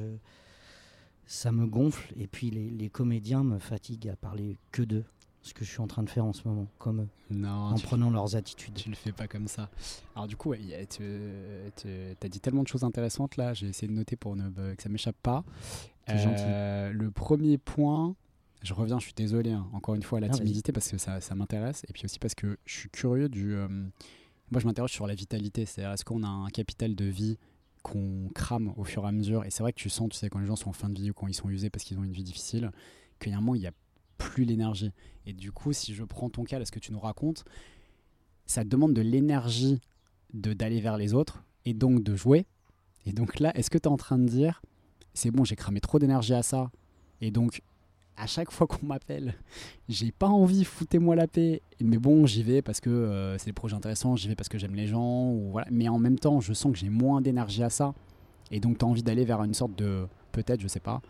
[1.27, 2.13] ça me gonfle.
[2.19, 5.05] Et puis, les, les comédiens me fatiguent à parler que d'eux.
[5.45, 7.75] Ce que je suis en train de faire en ce moment, comme eux, Non, en
[7.75, 8.75] prenant leurs attitudes.
[8.75, 9.71] tu le fais pas comme ça.
[10.15, 11.03] Alors du coup, ouais, tu
[12.23, 13.53] as dit tellement de choses intéressantes là.
[13.53, 15.43] J'ai essayé de noter pour ne, que ça m'échappe pas.
[16.09, 18.15] Euh, Le premier point,
[18.63, 20.99] je reviens, je suis désolé, hein, encore une fois, à la Ah, timidité parce que
[20.99, 21.85] ça, ça m'intéresse.
[21.89, 23.55] Et puis aussi parce que je suis curieux du.
[23.55, 23.69] euh,
[24.51, 25.65] moi, je m'interroge sur la vitalité.
[25.65, 27.39] C'est-à-dire, est-ce qu'on a un capital de vie
[27.83, 30.29] qu'on crame au fur et à mesure Et c'est vrai que tu sens, tu sais,
[30.29, 31.99] quand les gens sont en fin de vie ou quand ils sont usés parce qu'ils
[31.99, 32.71] ont une vie difficile,
[33.21, 33.73] qu'il y a un moment, il n'y a
[34.19, 34.93] plus l'énergie.
[35.27, 37.45] Et du coup, si je prends ton cas, là, ce que tu nous racontes,
[38.47, 39.81] ça te demande de l'énergie
[40.35, 42.47] de d'aller vers les autres et donc de jouer.
[43.05, 44.63] Et donc là, est-ce que tu es en train de dire,
[45.15, 46.71] c'est bon, j'ai cramé trop d'énergie à ça,
[47.21, 47.63] et donc
[48.17, 49.35] à chaque fois qu'on m'appelle,
[49.89, 53.53] j'ai pas envie, foutez-moi la paix, mais bon, j'y vais parce que euh, c'est des
[53.53, 55.35] projets intéressants, j'y vais parce que j'aime les gens,
[55.71, 57.95] mais en même temps, je sens que j'ai moins d'énergie à ça,
[58.51, 61.01] et donc tu envie d'aller vers une sorte de, peut-être, je sais pas,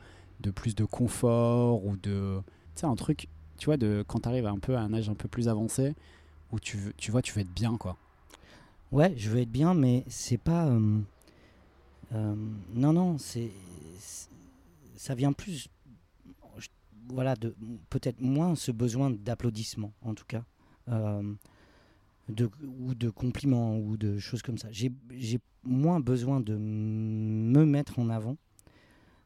[0.40, 2.40] de plus de confort, ou de,
[2.74, 3.28] tu sais, un truc,
[3.58, 5.94] tu vois, de quand tu arrives un peu à un âge un peu plus avancé,
[6.52, 7.96] où tu, tu vois, tu veux être bien, quoi.
[8.92, 10.66] Ouais, je veux être bien, mais c'est pas.
[10.66, 10.98] euh,
[12.14, 12.34] euh,
[12.74, 13.50] non, non, c'est.
[14.96, 15.68] Ça vient plus.
[16.58, 16.68] je-
[17.08, 17.54] Voilà, de
[17.90, 20.44] peut-être moins ce besoin d'applaudissements, en tout cas.
[20.88, 21.34] euh,
[22.28, 22.48] de,
[22.80, 24.68] ou de compliments, ou de choses comme ça.
[24.70, 24.90] J'ai
[25.64, 28.36] moins besoin de me mettre en avant.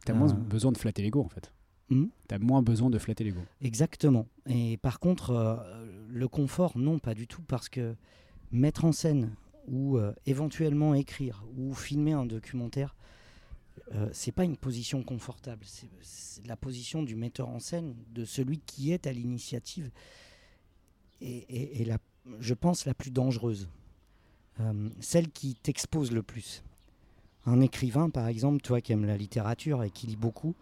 [0.04, 0.34] Tu as moins Euh.
[0.34, 1.52] besoin de flatter l'ego, en fait.
[1.90, 2.06] Hmm?
[2.28, 3.40] Tu as moins besoin de flatter l'ego.
[3.60, 4.26] Exactement.
[4.46, 5.62] Et par contre,
[6.08, 7.94] le confort, non, pas du tout, parce que
[8.50, 9.30] mettre en scène
[9.68, 12.96] ou euh, éventuellement écrire ou filmer un documentaire,
[13.94, 15.64] euh, c'est pas une position confortable.
[16.02, 19.90] C'est la position du metteur en scène, de celui qui est à l'initiative,
[21.20, 21.86] et,
[22.40, 23.68] je pense la plus dangereuse,
[24.60, 26.62] Euh, celle qui t'expose le plus.
[27.44, 30.54] Un écrivain, par exemple, toi qui aimes la littérature et qui lit beaucoup,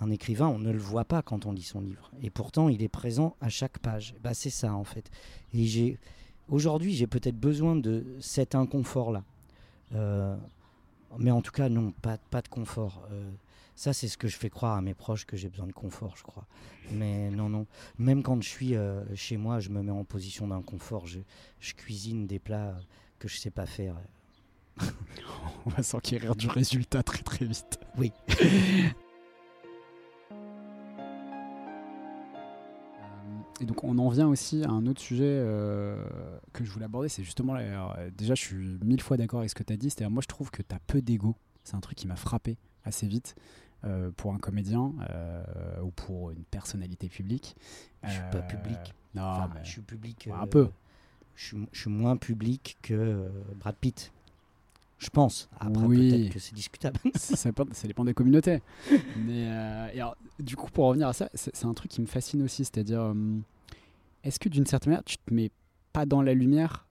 [0.00, 2.10] un écrivain, on ne le voit pas quand on lit son livre.
[2.22, 4.14] Et pourtant, il est présent à chaque page.
[4.22, 5.10] Bah, c'est ça, en fait.
[5.54, 5.98] Et j'ai,
[6.48, 9.24] aujourd'hui, j'ai peut-être besoin de cet inconfort-là.
[9.94, 10.36] Euh,
[11.18, 13.02] mais en tout cas, non, pas, pas de confort.
[13.10, 13.30] Euh,
[13.74, 16.14] ça, c'est ce que je fais croire à mes proches que j'ai besoin de confort,
[16.16, 16.46] je crois.
[16.92, 17.66] Mais non, non.
[17.98, 21.06] Même quand je suis euh, chez moi, je me mets en position d'inconfort.
[21.06, 21.20] Je,
[21.60, 22.74] je cuisine des plats
[23.18, 23.96] que je sais pas faire.
[25.66, 27.78] On va s'enquérir du résultat très très vite.
[27.96, 28.12] Oui.
[33.60, 36.04] Et donc on en vient aussi à un autre sujet euh,
[36.52, 39.50] que je voulais aborder, c'est justement, alors, euh, déjà je suis mille fois d'accord avec
[39.50, 41.34] ce que tu as dit, c'est-à-dire moi je trouve que tu as peu d'ego,
[41.64, 43.34] c'est un truc qui m'a frappé assez vite
[43.84, 45.44] euh, pour un comédien euh,
[45.82, 47.54] ou pour une personnalité publique.
[48.04, 48.78] Je suis pas public.
[49.14, 50.28] Non, Enfin, mais je suis public.
[50.32, 50.68] un euh, peu.
[51.34, 53.28] Je suis, je suis moins public que
[53.60, 54.12] Brad Pitt.
[54.98, 55.48] Je pense.
[55.60, 56.10] Après, Oui.
[56.10, 56.98] peut-être que c'est discutable.
[57.16, 58.62] ça, ça dépend- ça dépend des communautés.
[59.18, 62.06] Mais euh, et alors, du coup, pour revenir à ça, c'est un truc qui me
[62.06, 63.42] fascine aussi, c'est-à-dire, hum,
[64.24, 65.50] est-ce que d'une certaine manière, tu te mets
[65.92, 66.86] pas dans la lumière?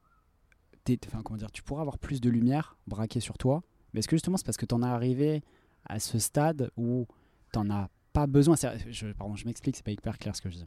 [0.83, 4.07] T'es- Enfin, comment dire, tu pourras avoir plus de lumière braquée sur toi, mais est-ce
[4.07, 5.41] que justement c'est parce que tu en es arrivé
[5.85, 7.07] à ce stade où
[7.51, 8.55] tu n'en as pas besoin?
[8.89, 10.65] Je, Pardon, je m'explique, c'est pas hyper clair ce que je dis.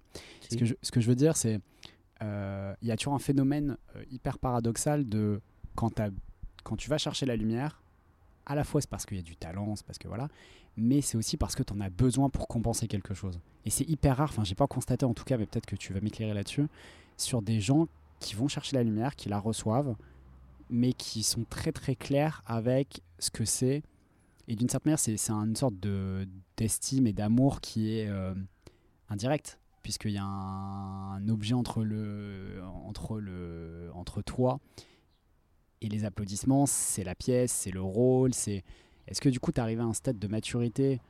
[0.50, 1.60] Ce que je, ce que je veux dire, c'est
[2.22, 5.40] euh, il y a toujours un phénomène euh, hyper paradoxal de
[5.76, 6.10] quand, t'as-
[6.68, 7.82] quand tu vas chercher la lumière,
[8.44, 10.28] à la fois c'est parce qu'il y a du talent, c'est parce que voilà,
[10.76, 13.40] mais c'est aussi parce que tu en as besoin pour compenser quelque chose.
[13.64, 15.94] Et c'est hyper rare, enfin j'ai pas constaté en tout cas, mais peut-être que tu
[15.94, 16.66] vas m'éclairer là-dessus,
[17.16, 17.88] sur des gens
[18.20, 19.96] qui vont chercher la lumière, qui la reçoivent,
[20.68, 23.82] mais qui sont très très clairs avec ce que c'est.
[24.46, 28.34] Et d'une certaine manière, c'est une sorte de- d'estime et d'amour qui est euh,
[29.08, 34.60] indirect, puisqu'il y a un, un objet entre, le, entre, le, entre toi
[35.80, 38.64] et les applaudissements, c'est la pièce, c'est le rôle, c'est...
[39.06, 41.00] Est-ce que du coup tu arrivé à un stade de maturité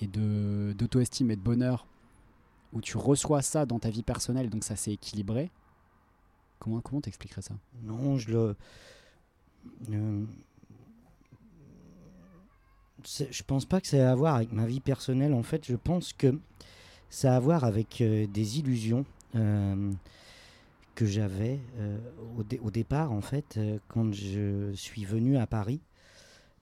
[0.00, 1.86] et de- d'auto-estime et de bonheur
[2.72, 5.50] où tu reçois ça dans ta vie personnelle, donc ça s'est équilibré?
[6.58, 7.54] Comment comment t'expliquerais ça?
[7.82, 8.56] Non, je le.
[9.90, 10.24] euh,
[13.04, 15.34] je pense pas que ça a à voir avec ma vie personnelle.
[15.34, 16.38] En fait, je pense que
[17.10, 19.04] ça a à voir avec euh, des illusions
[19.34, 19.90] euh,
[20.94, 21.98] que j'avais euh,
[22.36, 25.80] au, au départ, en fait, euh, quand je suis venu à Paris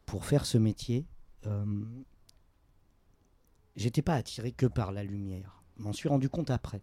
[0.07, 1.07] pour faire ce métier.
[1.47, 1.65] euh,
[3.77, 5.63] J'étais pas attiré que par la lumière.
[5.79, 6.81] M'en suis rendu compte après.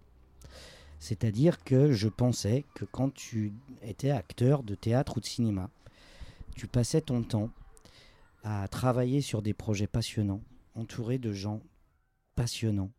[1.00, 5.70] C'est-à-dire que je pensais que quand tu étais acteur de théâtre ou de cinéma,
[6.56, 7.52] tu passais ton temps
[8.44, 10.42] à travailler sur des projets passionnants,
[10.74, 11.62] entouré de gens
[12.36, 12.92] passionnants,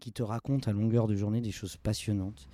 [0.00, 2.48] qui te racontent à longueur de journée des choses passionnantes,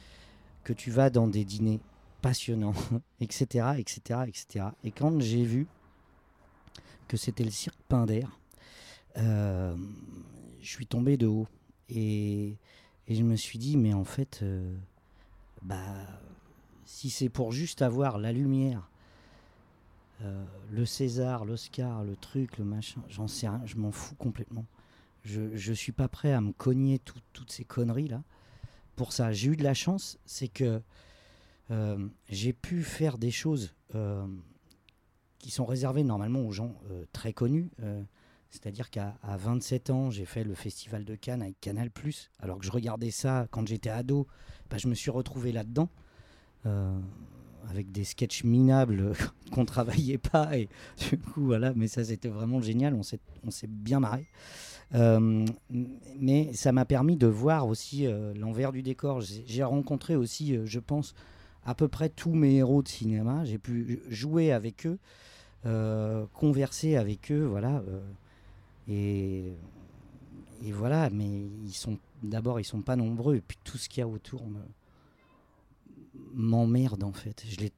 [0.64, 1.80] que tu vas dans des dîners
[2.22, 2.74] passionnants,
[3.20, 4.66] etc., etc., etc.
[4.84, 5.66] Et quand j'ai vu
[7.08, 8.26] que c'était le cirque Pinder,
[9.16, 9.74] euh,
[10.60, 11.48] je suis tombé de haut.
[11.88, 12.56] Et,
[13.08, 14.72] je me suis dit, mais en fait, euh,
[15.62, 15.96] bah,
[16.84, 18.88] si c'est pour juste avoir la lumière,
[20.22, 24.64] euh, le César, l'Oscar, le truc, le machin, j'en sais rien, je m'en fous complètement.
[25.24, 28.22] Je, je suis pas prêt à me cogner tout- toutes ces conneries là.
[29.00, 29.32] Pour ça.
[29.32, 30.82] J'ai eu de la chance, c'est que
[31.70, 34.26] euh, j'ai pu faire des choses euh,
[35.38, 37.70] qui sont réservées normalement aux gens euh, très connus.
[38.50, 41.88] C'est-à-dire qu'à à 27 ans, j'ai fait le festival de Cannes avec Canal+.
[42.40, 44.26] Alors que je regardais ça quand j'étais ado,
[44.68, 45.88] bah, je me suis retrouvé là-dedans.
[47.70, 49.14] avec des sketchs minables
[49.50, 54.00] qu'on travaillait pas et du coup voilà mais ça c'était vraiment génial on s'est bien
[54.00, 54.26] marré
[54.92, 60.66] mais ça m'a permis de voir aussi euh, l'envers du décor j'ai rencontré aussi euh,
[60.66, 61.14] je pense
[61.64, 64.98] à peu près tous mes héros de cinéma j'ai pu jouer avec eux
[65.66, 68.00] euh, converser avec eux voilà euh,
[68.88, 69.52] et
[70.64, 71.28] et voilà mais
[71.64, 74.44] ils sont d'abord ils sont pas nombreux et puis tout ce qu'il y a autour
[74.46, 74.58] me
[76.34, 77.44] m'emmerde en fait.
[77.48, 77.72] Je les...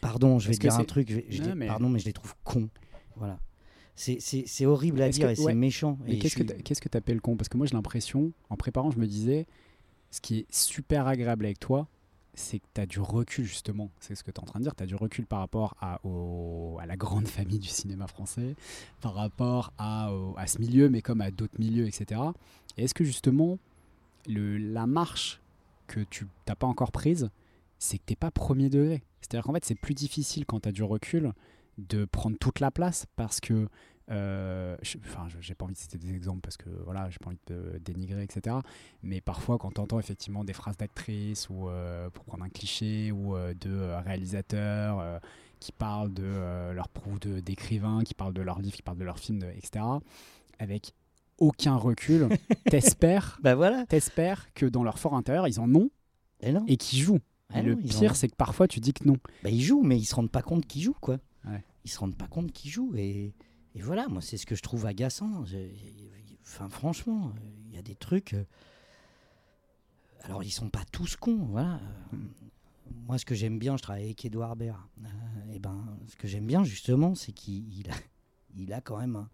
[0.00, 2.04] Pardon, je vais dire un truc, je vais- je Non, les- mais- pardon, mais je
[2.06, 2.68] les trouve cons.
[3.16, 3.38] Voilà.
[3.96, 5.98] C'est- horrible à dire que- et c'est méchant.
[6.04, 7.36] Mais qu'est-ce que qu'est-ce que t'appelles con?
[7.36, 9.46] Parce que moi j'ai l'impression, en préparant, je me disais,
[10.10, 11.88] ce qui est super agréable avec toi,
[12.34, 13.90] c'est que tu as du recul justement.
[13.98, 14.74] C'est ce que tu es en train de dire.
[14.76, 18.54] Tu as du recul par rapport à, au- à la grande famille du cinéma français,
[19.00, 22.20] par rapport à, au- à ce milieu, mais comme à d'autres milieux, etc.
[22.76, 23.58] Et est-ce que justement,
[24.28, 25.40] le, la marche
[25.86, 27.30] que tu n'as pas encore prise,
[27.78, 29.02] c'est que tu pas premier degré?
[29.22, 31.32] C'est-à-dire qu'en fait, c'est plus difficile quand tu as du recul
[31.78, 33.68] de prendre toute la place parce que
[34.08, 37.38] euh, Enfin, j'ai pas envie de citer des exemples parce que voilà, j'ai pas envie
[37.48, 38.56] de dénigrer, etc.
[39.02, 43.10] Mais parfois, quand tu entends effectivement des phrases d'actrices ou euh, pour prendre un cliché
[43.10, 45.18] ou euh, de euh, réalisateurs euh,
[45.58, 48.98] qui parlent de euh, leur ou de d'écrivains, qui parlent de leurs livres, qui parlent
[48.98, 49.84] de leurs films, de- etc.
[50.60, 50.92] Avec
[51.38, 52.28] aucun recul,
[52.70, 53.86] t'espères, Bah voilà.
[53.86, 55.90] t'espères que dans leur fort intérieur, ils en ont
[56.40, 56.64] Et non.
[56.68, 57.20] et qu'ils jouent.
[57.52, 58.14] Ah et le non, pire, ont.
[58.14, 59.16] c'est que parfois tu dis que non.
[59.42, 61.18] Bah, ils jouent, mais ils se rendent pas compte qu'ils jouent, quoi.
[61.86, 62.94] Ils se rendent pas compte qu'ils jouent.
[62.96, 63.32] Et,
[63.76, 65.44] et voilà, moi, c'est ce que je trouve agaçant.
[66.42, 67.32] Enfin, franchement,
[67.68, 68.34] il y a des trucs.
[68.34, 68.44] euh,
[70.24, 71.80] Alors, ils sont pas tous cons, voilà.
[72.12, 72.16] Euh,
[73.06, 74.80] Moi, ce que j'aime bien, je travaille avec Edouard Baird.
[75.04, 77.94] Euh, et ben, ce que j'aime bien, justement, c'est qu'il il a,
[78.56, 79.28] il a quand même un,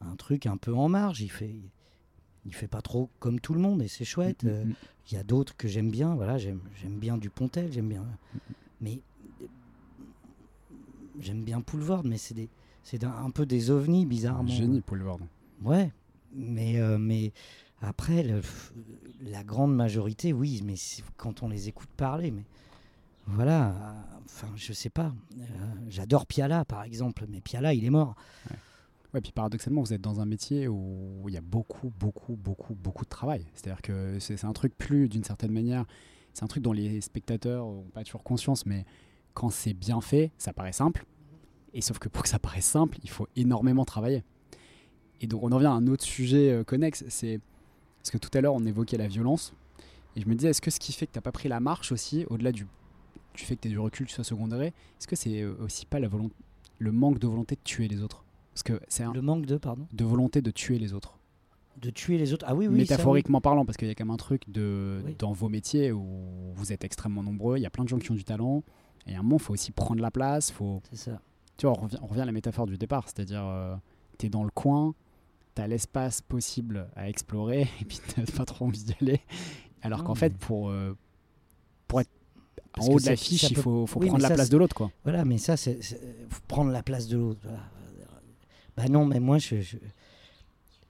[0.00, 1.20] un truc un peu en marge.
[1.20, 1.56] Il fait,
[2.44, 4.44] il fait pas trop comme tout le monde, et c'est chouette.
[4.44, 4.74] Euh, Mm, mm,
[5.10, 8.04] il y a d'autres que j'aime bien, voilà, j'aime bien Dupontel, j'aime bien.
[8.80, 9.00] Mais
[11.20, 12.48] j'aime bien Poulvord, mais c'est des
[12.82, 14.48] c'est un peu des ovnis bizarrement.
[14.48, 15.20] Génie, Paul Ward.
[15.62, 15.92] Ouais,
[16.32, 17.32] mais euh, mais
[17.80, 18.40] après le-
[19.22, 20.74] la grande majorité, oui, mais
[21.16, 22.44] quand on les écoute parler, mais
[23.26, 23.74] voilà,
[24.24, 25.12] enfin je sais pas.
[25.38, 25.44] Euh,
[25.88, 28.14] J'adore Piala par exemple, mais Piala il est mort.
[29.14, 32.74] Ouais, puis paradoxalement, vous êtes dans un métier où il y a beaucoup, beaucoup, beaucoup,
[32.74, 33.46] beaucoup de travail.
[33.54, 35.86] C'est-à-dire que c'est un truc plus, d'une certaine manière,
[36.34, 38.84] c'est un truc dont les spectateurs n'ont pas toujours conscience, mais
[39.38, 41.04] quand c'est bien fait, ça paraît simple.
[41.74, 44.24] Et sauf que pour que ça paraisse simple, il faut énormément travailler.
[45.20, 47.38] Et donc on en vient à un autre sujet euh, connexe, c'est
[47.98, 49.52] parce que tout à l'heure on évoquait la violence,
[50.16, 51.60] et je me disais, est-ce que ce qui fait que tu n'as pas pris la
[51.60, 52.66] marche aussi, au-delà du,
[53.34, 55.54] du fait que tu as du recul, que tu sois secondaire, est-ce que c'est euh,
[55.62, 56.34] aussi pas la volonté,
[56.78, 58.24] le manque de volonté de tuer les autres?
[58.54, 61.18] Parce que c'est un, Le manque de pardon, de volonté de tuer les autres.
[61.80, 62.44] de tuer les autres?
[62.48, 62.84] Ah oui oui.
[62.86, 65.14] ça, Métaphoriquement parlant, parce qu'il y a quand même un truc de, Oui.
[65.18, 68.10] dans vos métiers où vous êtes extrêmement nombreux, il y a plein de gens qui
[68.10, 68.64] ont du talent,
[69.08, 70.50] et à un moment, il faut aussi prendre la place.
[70.50, 70.80] Faut...
[70.92, 71.20] ça.
[71.56, 73.44] Tu vois, on revient, on revient à la métaphore du départ, c'est-à-dire,
[74.18, 74.94] tu es dans le coin,
[75.56, 79.20] tu as l'espace possible à explorer, et puis tu pas trop envie d'y aller.
[79.82, 80.96] Alors qu'en mais- fait, pour, euh,
[81.88, 82.10] pour être
[82.72, 84.50] Parce en haut de l'affiche, ça il peut- faut, faut Oui, prendre la ça, place
[84.50, 84.76] de l'autre.
[84.76, 84.90] quoi.
[85.04, 85.80] Voilà, mais ça, c'est
[86.46, 87.40] prendre la place de l'autre.
[87.42, 87.62] voilà.
[88.76, 89.76] Bah non, mais moi, je, je,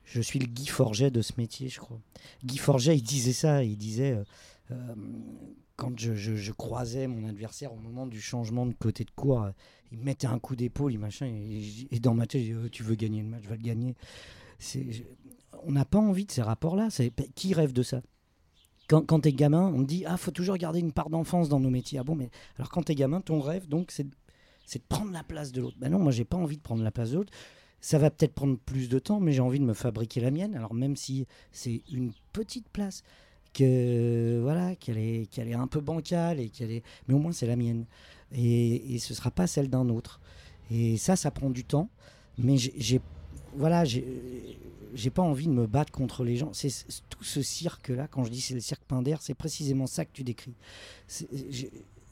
[0.04, 1.98] je suis le Guy Forget de ce métier, je crois.
[2.44, 4.24] Guy Forget, il disait ça, il disait, euh,
[4.72, 4.94] euh,
[5.78, 9.50] quand je, croisais mon adversaire au moment du changement de côté de cours, euh,
[9.92, 12.68] il me mettait un coup d'épaule, il machin, et, dans ma tête, je dis, Oh,
[12.68, 13.94] tu veux gagner le match, vais le gagner.
[15.62, 16.90] On n'a pas envie de ces rapports-là.
[16.90, 18.02] c'est- Qui rêve de ça?
[18.88, 21.98] Quand, t'es gamin, on dit ah faut toujours garder une part d'enfance dans nos métiers.
[21.98, 25.52] Ah bon mais alors quand t'es gamin, ton rêve donc c'est de prendre la place
[25.52, 25.76] de l'autre.
[25.78, 27.32] Ben non, moi j'ai pas envie de prendre la place de l'autre.
[27.82, 30.56] Ça va peut-être prendre plus de temps, mais j'ai envie de me fabriquer la mienne.
[30.56, 33.02] Alors même si c'est une petite place,
[33.52, 37.32] que voilà, qu'elle est, qu'elle est un peu bancale et qu'elle est, mais au moins
[37.32, 37.84] c'est la mienne.
[38.32, 40.20] Et, et ce sera pas celle d'un autre.
[40.70, 41.88] Et ça, ça prend du temps.
[42.36, 43.00] Mais j'ai-
[43.56, 44.04] voilà, j'ai,
[45.14, 46.50] pas envie de me battre contre les gens.
[46.52, 46.70] C'est
[47.08, 48.06] tout ce cirque-là.
[48.06, 50.54] Quand je dis c'est le cirque Pinder, c'est précisément ça que tu décris.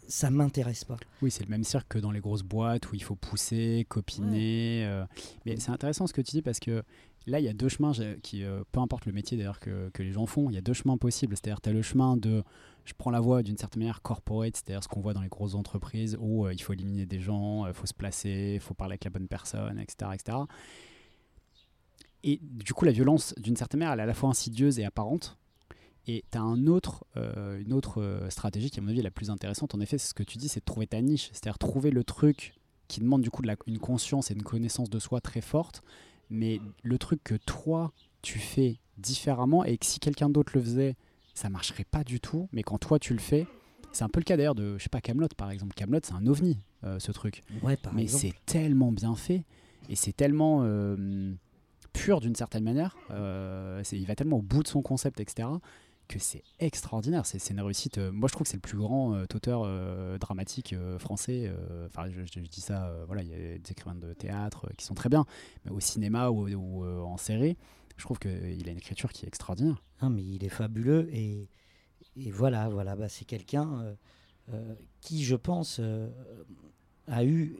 [0.08, 0.96] Ça m'intéresse pas.
[1.20, 4.84] Oui, c'est le même cirque que dans les grosses boîtes où il faut pousser, copiner.
[4.86, 5.04] euh,
[5.44, 6.84] Mais c'est intéressant ce que tu dis parce que
[7.26, 10.12] là, il y a deux chemins qui, euh, peu importe le métier d'ailleurs que, les
[10.12, 11.36] gens font, il y a deux chemins possibles.
[11.36, 12.42] C'est-à-dire, tu as le chemin de
[12.84, 15.56] je prends la voie d'une certaine manière corporate, c'est-à-dire ce qu'on voit dans les grosses
[15.56, 18.92] entreprises où euh, il faut éliminer des gens, il faut se placer, il faut parler
[18.92, 20.12] avec la bonne personne, etc.
[20.14, 20.38] etc.
[22.22, 24.84] Et du coup, la violence, d'une certaine manière, elle est à la fois insidieuse et
[24.84, 25.36] apparente.
[26.08, 29.02] Et tu as un autre, euh, une autre euh, stratégie qui, à mon avis, est
[29.02, 29.74] la plus intéressante.
[29.74, 31.30] En effet, c'est ce que tu dis, c'est de trouver ta niche.
[31.32, 32.54] C'est-à-dire trouver le truc
[32.88, 35.82] qui demande du coup une conscience et une connaissance de soi très forte,
[36.30, 40.96] mais le truc que toi, tu fais différemment et que si quelqu'un d'autre le faisait,
[41.34, 42.48] ça marcherait pas du tout.
[42.52, 43.46] Mais quand toi, tu le fais,
[43.92, 45.74] c'est un peu le cas d'ailleurs de, je sais pas, Camelot par exemple.
[45.74, 47.42] Camelot, c'est un ovni, euh, ce truc.
[47.62, 49.44] Ouais, par mais c'est tellement bien fait
[49.88, 51.32] et c'est tellement euh,
[51.92, 52.96] pur d'une certaine manière.
[53.10, 55.48] euh, il va tellement au bout de son concept, etc.
[56.06, 57.26] que c'est extraordinaire.
[57.26, 57.98] C'est une réussite.
[57.98, 61.52] euh, moi, je trouve que c'est le plus grand euh, auteur euh, dramatique français.
[61.86, 62.92] Enfin, je, dis ça.
[63.06, 65.24] voilà, il y a des écrivains de théâtre qui sont très bien,
[65.64, 67.56] mais au cinéma ou, en série,
[67.96, 69.82] je trouve qu'il a une écriture qui est extraordinaire.
[70.02, 71.48] Non, mais il est fabuleux et,
[72.16, 73.96] et voilà, voilà, bah, c'est quelqu'un
[75.00, 75.80] qui, je pense,
[77.08, 77.56] a eu.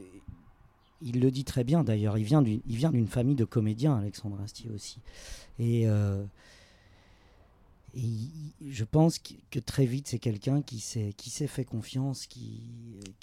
[1.01, 2.17] Il le dit très bien d'ailleurs.
[2.17, 5.01] Il vient d'une, famille de comédiens, Alexandre Astier aussi.
[5.59, 5.87] Et,
[7.99, 8.29] et
[8.69, 12.63] je pense que, très vite, c'est quelqu'un qui s'est, fait confiance, qui,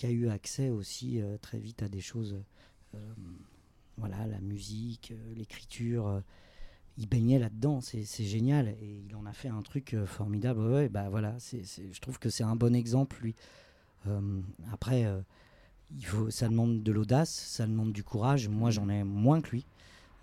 [0.03, 2.43] a eu accès aussi euh, très vite à des choses.
[2.95, 2.99] euh,
[3.97, 6.21] voilà, la musique, euh, l'écriture.
[6.99, 10.61] il baignait là-dedans, c'est génial et il en a fait un truc formidable.
[10.61, 13.37] Ouais, bah voilà, je trouve que c'est un bon exemple lui.
[14.73, 15.07] Après,
[15.97, 18.49] il faut, ça demande de l'audace, ça demande du courage.
[18.49, 19.67] Moi, j'en ai moins que lui,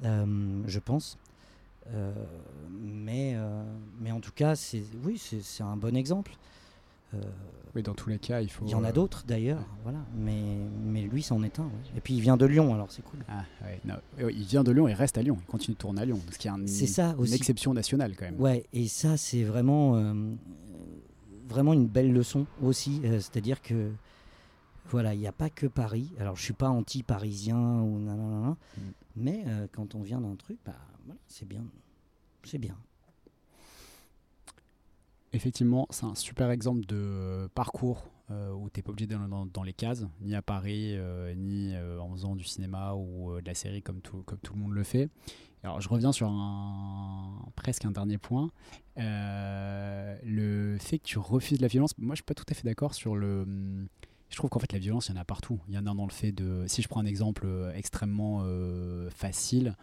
[0.03, 1.17] je pense.
[1.87, 2.13] Euh,
[2.71, 3.63] mais, euh,
[3.99, 6.31] mais en tout cas, c'est oui, c'est un bon exemple.
[7.13, 7.21] Euh,
[7.75, 8.65] Oui, dans tous les cas, il faut.
[8.65, 9.99] il y en a euh, d'autres d'ailleurs, voilà.
[10.15, 11.63] Mais, mais lui, c'en est un.
[11.65, 11.69] ouais.
[11.97, 13.19] Et puis il vient de Lyon, alors c'est cool.
[13.27, 13.95] Ah, ouais, non.
[14.25, 16.19] Ouais, Il vient de Lyon, il reste à Lyon, il continue de tourner à Lyon,
[16.31, 17.35] ce qui est un- C'est ça une aussi.
[17.35, 18.39] exception nationale quand même.
[18.39, 20.13] Ouais, et ça, c'est vraiment, euh,
[21.49, 23.01] vraiment une belle leçon aussi.
[23.03, 23.91] euh, C'est-à-dire que,
[24.89, 26.11] voilà, il n'y a pas que Paris.
[26.19, 28.81] Alors, je suis pas anti-parisien ou nanana, Mm.
[29.17, 30.73] mais euh, quand on vient d'un truc, bah,
[31.27, 31.65] c'est bien.
[32.43, 32.77] C'est bien.
[35.33, 39.23] Effectivement, c'est un super exemple de parcours euh, où tu n'es pas obligé d'aller
[39.53, 43.45] dans, les cases, ni à Paris, euh, ni euh, en faisant du cinéma ou de
[43.45, 45.09] la série comme tout, comme tout le monde le fait.
[45.63, 46.27] Alors, je reviens sur
[47.55, 48.51] presque un dernier point.
[48.97, 52.93] Le fait que tu refuses la violence, moi, je suis pas tout à fait d'accord
[52.93, 53.45] sur le.
[54.29, 55.59] Je trouve qu'en fait, la violence, il y en a partout.
[55.67, 56.65] Il y en a dans le fait de.
[56.67, 58.43] Si je prends un exemple extrêmement
[59.11, 59.75] facile,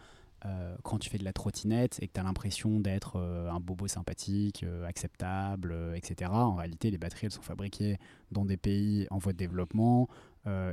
[0.45, 3.59] euh, quand tu fais de la trottinette et que tu as l'impression d'être euh, un
[3.59, 7.97] bobo sympathique, euh, acceptable, etc., en réalité, les batteries, elles sont fabriquées
[8.31, 10.07] dans des pays en voie de développement.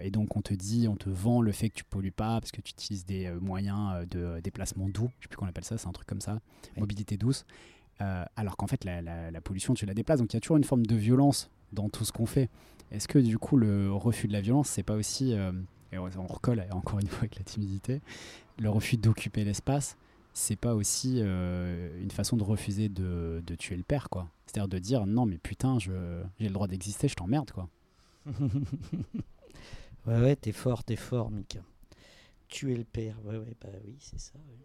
[0.01, 2.51] et donc, on te dit, on te vend le fait que tu pollues pas parce
[2.53, 5.11] que tu utilises des moyens de déplacement doux.
[5.19, 6.39] Je sais plus comment on appelle ça, c'est un truc comme ça.
[6.79, 7.45] Mobilité douce.
[7.99, 10.21] Alors qu'en fait, la, la- la pollution, tu la déplaces.
[10.21, 12.49] Donc, il y a toujours une forme de violence dans tout ce qu'on fait.
[12.91, 15.35] Est-ce que, du coup, le refus de la violence, c'est pas aussi.
[15.93, 18.01] Euh, et on recolle encore une fois avec la timidité
[18.59, 19.97] le refus d'occuper l'espace,
[20.33, 24.29] c'est pas aussi euh, une façon de refuser de, de tuer le père, quoi.
[24.47, 27.69] C'est-à-dire de dire non, mais putain, j'ai le droit d'exister, je t'emmerde, quoi.
[30.07, 31.61] ouais, ouais, t'es fort, t'es fort, Mika.
[32.49, 34.35] Tuer le père, ouais, ouais, bah oui, c'est ça.
[34.35, 34.59] ouais.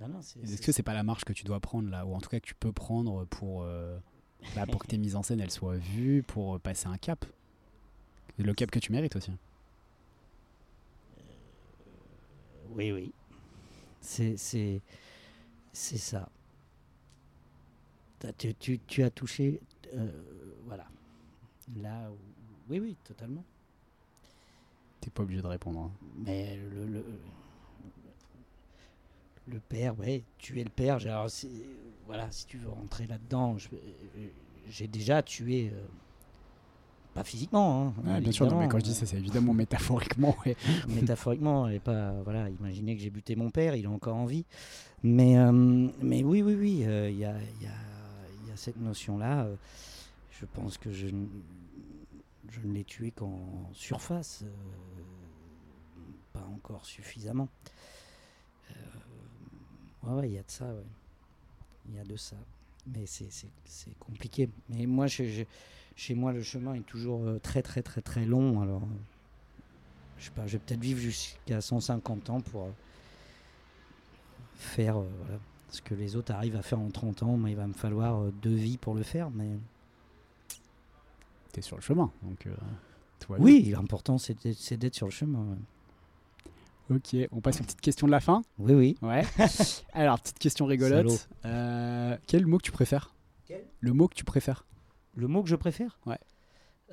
[0.00, 0.20] Non, non.
[0.20, 2.30] Est-ce c'est que c'est pas la marche que tu dois prendre là, ou en tout
[2.30, 3.98] cas que tu peux prendre pour, euh,
[4.54, 7.24] bah, pour que tes mises en scène elles soient vues, pour euh, passer un cap?
[8.38, 9.32] Le cap que tu mérites aussi.
[12.74, 13.12] Oui, oui.
[14.00, 14.36] C'est,
[15.98, 16.28] ça.
[18.18, 19.60] T'as- Tu, tu, tu as touché,
[19.94, 20.08] euh,
[20.66, 20.86] voilà.
[21.76, 22.16] Là, où-
[22.70, 23.44] oui, oui, totalement.
[25.00, 25.80] T'es pas obligé de répondre.
[25.80, 25.90] hein.
[26.26, 27.04] Mais le, le,
[29.48, 30.96] le père, ouais, tuer le père.
[30.96, 31.28] Alors,
[32.06, 33.56] voilà, si tu veux rentrer là-dedans,
[34.68, 35.86] j'ai déjà tué, euh,
[37.20, 39.52] pas physiquement, hein, Ouais, bien sûr, non, mais quand je dis évidemment, ça, c'est évidemment
[39.54, 40.36] métaphoriquement.
[40.46, 40.56] ouais.
[40.88, 44.44] métaphoriquement, et pas voilà, imaginez que j'ai buté mon père, il est encore en vie.
[45.02, 45.52] Mais, euh,
[46.02, 47.72] mais oui, oui, oui, euh, il y, a, il y a-
[48.42, 49.44] il y a cette notion-là.
[49.44, 49.56] euh,
[50.40, 55.02] je pense que je, ne l'ai tué qu'en surface, euh,
[56.32, 57.48] pas encore suffisamment.
[58.70, 58.74] Euh,
[60.08, 60.86] ouais, ouais, il y a de ça, ouais.
[61.90, 62.36] Il y a de ça.
[62.94, 63.30] Mais c'est-
[63.98, 64.48] compliqué.
[64.68, 65.44] Mais moi, je- je-
[65.96, 68.60] chez moi, le chemin est toujours euh, très, très, très, très long.
[68.62, 68.82] Alors,
[70.18, 72.70] je sais pas, je vais peut-être vivre jusqu'à 150 ans pour euh,
[74.56, 75.38] faire euh, voilà,
[75.70, 77.36] ce que les autres arrivent à faire en 30 ans.
[77.36, 79.30] Moi, il va me falloir deux vies pour le faire.
[79.30, 79.48] Mais
[81.52, 82.46] T'es sur le chemin, donc.
[82.46, 82.54] euh,
[83.28, 83.36] bien.
[83.44, 85.40] oui, l'important, c'est d'être c'est d'être sur le chemin.
[85.40, 85.56] ouais.
[86.90, 88.42] Ok, on passe aux petites questions de la fin.
[88.58, 88.96] Oui, oui.
[89.02, 89.22] Ouais.
[89.92, 91.28] Alors, petite question rigolote.
[91.44, 93.14] Euh, quel mot que tu préfères?
[93.46, 93.64] Quel?
[93.80, 94.66] Le mot que tu préfères
[95.14, 95.98] Le mot que je préfère?
[96.06, 96.18] Ouais.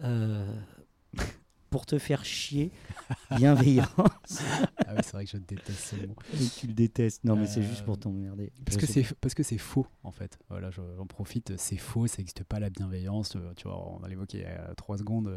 [0.03, 0.53] Euh,
[1.69, 2.71] pour te faire chier,
[3.35, 3.87] bienveillance.
[4.89, 6.15] Ah oui, c'est vrai que je déteste ce mot.
[6.57, 7.23] tu le détestes.
[7.25, 8.53] Non, mais c'est juste Euh, pour t'emmerder.
[8.63, 10.39] Parce que c'est parce que c'est faux en fait.
[10.49, 11.57] Voilà, je- j'en profite.
[11.57, 13.35] C'est faux, ça n'existe pas la bienveillance.
[13.35, 15.27] euh, Tu vois, on va l'évoquer il y a trois secondes.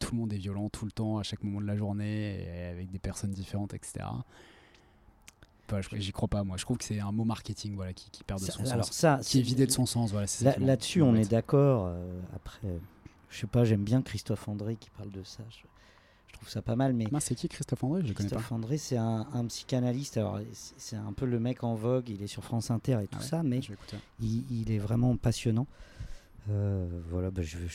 [0.00, 2.64] Tout le monde est violent tout le temps, à chaque moment de la journée, et
[2.64, 4.04] avec des personnes différentes, etc.
[5.68, 6.56] Enfin, je- J'y crois pas, moi.
[6.56, 8.86] Je trouve que c'est un mot marketing, voilà, qui, qui perd de Ça- son alors
[8.86, 10.10] sens, ça, qui est vidé de son sens.
[10.10, 11.86] Voilà, Là- Là-dessus, on est d'accord.
[11.86, 12.58] euh, après,
[13.28, 15.44] je sais pas, j'aime bien Christophe André qui parle de ça.
[15.48, 15.58] Je,
[16.28, 18.00] je trouve ça pas mal, mais c'est qui Christophe André?
[18.02, 18.36] Je le connais pas.
[18.36, 20.16] Christophe André, c'est un, un psychanalyste.
[20.16, 22.08] Alors, c'est un peu le mec en vogue.
[22.08, 23.72] Il est sur France Inter et tout Ah ouais, ça, mais Je
[24.20, 25.68] il, il est vraiment passionnant.
[26.48, 27.68] Euh, voilà, bah, je ne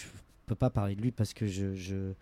[0.46, 2.14] peux pas parler de lui parce que je, je,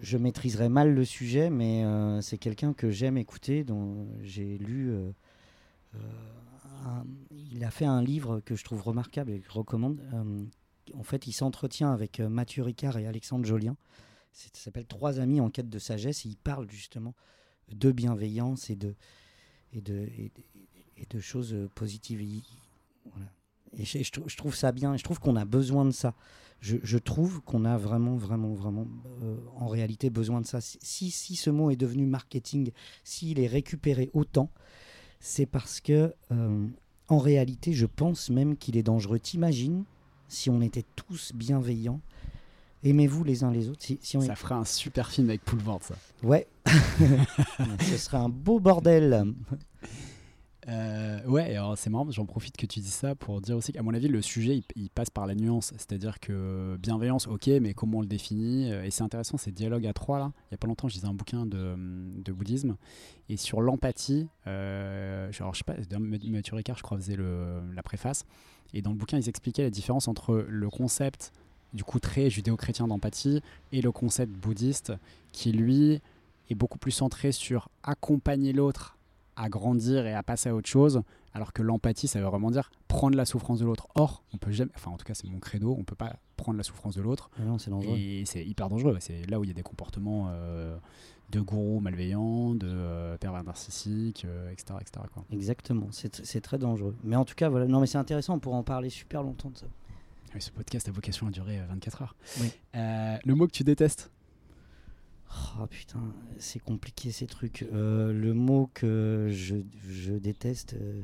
[0.00, 4.90] je maîtriserais mal le sujet, mais euh, c'est quelqu'un que j'aime écouter, dont j'ai lu.
[4.90, 5.10] euh,
[5.94, 5.98] euh,
[7.52, 10.00] il a fait un livre que je trouve remarquable et que je recommande.
[10.94, 13.76] En fait, il s'entretient avec Mathieu Ricard et Alexandre Jolien.
[14.32, 16.26] Ça s'appelle Trois amis en quête de sagesse.
[16.26, 17.14] Et il parle justement
[17.72, 18.94] de bienveillance et de,
[19.72, 20.08] et de,
[20.96, 22.20] et de, choses positives.
[22.20, 24.96] Et je, je trou- je trouve ça bien.
[24.96, 26.14] Je trouve qu'on a besoin de ça.
[26.64, 28.86] Je, je trouve qu'on a vraiment, vraiment, vraiment,
[29.22, 30.62] euh, en réalité, besoin de ça.
[30.62, 32.70] Si, si ce mot est devenu marketing,
[33.04, 34.48] s'il est récupéré autant,
[35.20, 36.66] c'est parce que, euh,
[37.08, 39.18] en réalité, je pense même qu'il est dangereux.
[39.18, 39.84] T'imagines
[40.28, 42.00] si on était tous bienveillants
[42.82, 45.82] Aimez-vous les uns les autres si, si on Ça ferait un super film avec Poulvord,
[45.82, 45.94] ça.
[46.22, 46.46] Ouais.
[47.80, 49.24] Ce serait un beau bordel.
[50.68, 53.82] Euh, ouais, alors c'est marrant, j'en profite que tu dis ça pour dire aussi qu'à
[53.82, 55.72] mon avis, le sujet il, passe par la nuance.
[55.76, 59.86] C'est-à-dire que bienveillance, ok, mais comment on le définit Euh, Et c'est intéressant, ces dialogues
[59.86, 60.32] à trois là.
[60.50, 62.76] Il y a pas longtemps, je lisais un bouquin de, de bouddhisme
[63.28, 64.28] et sur l'empathie.
[64.46, 68.24] Euh, genre, je sais pas, Mathieu Ricard, je crois, faisait le, la préface.
[68.72, 71.32] Et dans le bouquin, ils expliquaient la différence entre le concept
[71.74, 73.42] du coup très judéo-chrétien d'empathie
[73.72, 74.92] et le concept bouddhiste
[75.32, 76.00] qui lui
[76.50, 78.93] est beaucoup plus centré sur accompagner l'autre
[79.36, 82.70] à grandir et à passer à autre chose, alors que l'empathie, ça veut vraiment dire
[82.88, 83.88] prendre la souffrance de l'autre.
[83.94, 86.56] Or, on peut jamais, enfin en tout cas c'est mon credo, on peut pas prendre
[86.58, 87.96] la souffrance de l'autre, Ah non, c'est dangereux.
[87.96, 88.96] et c'est hyper dangereux.
[89.00, 90.76] C'est là où il y a des comportements euh,
[91.30, 95.06] de gourous malveillants, de euh, pervers narcissiques, euh, etc., etc.
[95.12, 95.24] quoi.
[95.32, 96.94] Exactement, c'est tr- c'est très dangereux.
[97.02, 97.66] Mais en tout cas, voilà.
[97.66, 99.66] Non, mais c'est intéressant, on pourra en parler super longtemps de ça.
[100.34, 102.14] Oui, ce podcast a vocation à durer euh, 24 heures.
[102.40, 102.50] Oui.
[102.74, 104.10] Le mot que tu détestes?
[105.30, 106.00] Oh putain,
[106.38, 107.62] c'est compliqué ces trucs.
[107.72, 109.56] Euh, le mot que je,
[109.88, 111.02] je déteste, euh,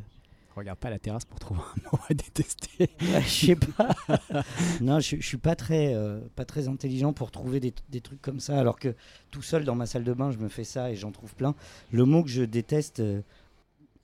[0.56, 2.90] Regarde pas la terrasse pour trouver un mot à détester.
[3.00, 3.94] je sais pas.
[4.80, 8.20] non, je, je suis pas très, euh, pas très intelligent pour trouver des, des trucs
[8.20, 8.94] comme ça, alors que
[9.30, 11.54] tout seul dans ma salle de bain, je me fais ça et j'en trouve plein.
[11.92, 13.22] Le mot que je déteste, euh,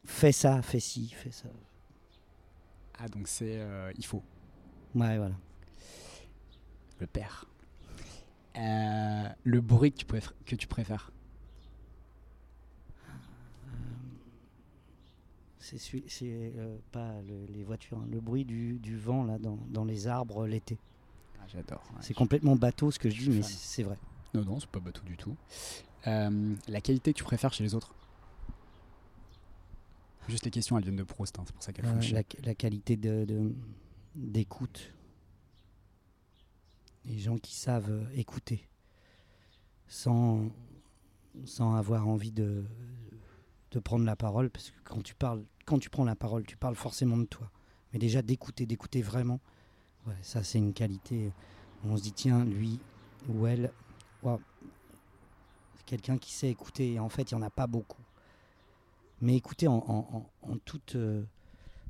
[0.05, 1.49] fais ça, fais ci, fais ça.
[2.99, 4.23] Ah donc c'est euh, il faut
[4.95, 5.35] Ouais, voilà.
[7.01, 7.45] le père.
[8.59, 11.13] Euh, le bruit que tu, préfères, que tu préfères
[15.59, 19.85] C'est euh, pas le- les voitures, hein, le bruit du, du vent là dans, dans
[19.85, 20.79] les arbres l'été.
[21.41, 21.83] Ah, J'adore.
[21.93, 21.99] ouais.
[22.03, 23.99] C'est complètement bateau ce que je dis, mais c'est vrai.
[24.33, 25.37] Non, non, c'est pas bateau du tout.
[26.07, 27.95] Euh, la qualité que tu préfères chez les autres
[30.29, 32.23] Juste les questions, elles viennent de Proust, hein, c'est pour ça qu'elles font Euh, la,
[32.45, 33.53] la qualité de, de-
[37.07, 38.69] Les gens qui savent euh, écouter
[39.89, 40.49] sans,
[41.45, 42.65] sans avoir envie de,
[43.71, 46.57] de prendre la parole, parce que quand tu parles, quand tu prends la parole, tu
[46.57, 47.51] parles forcément de toi.
[47.93, 49.41] Mais déjà d'écouter, d'écouter vraiment,
[50.23, 51.31] ça c'est une qualité.
[51.85, 52.81] On se dit tiens, lui
[53.29, 53.73] ou elle,
[55.85, 56.95] quelqu'un qui sait écouter.
[56.95, 58.03] Et en fait, il n'y en a pas beaucoup.
[59.21, 61.25] Mais écouter en- en toute euh,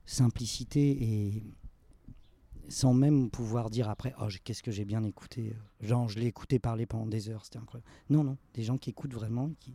[0.04, 1.42] simplicité et
[2.68, 6.26] sans même pouvoir dire après oh qu'est-ce que j'ai bien écouté euh, genre je l'ai
[6.26, 9.74] écouté parler pendant des heures c'était incroyable non non des gens qui écoutent vraiment qui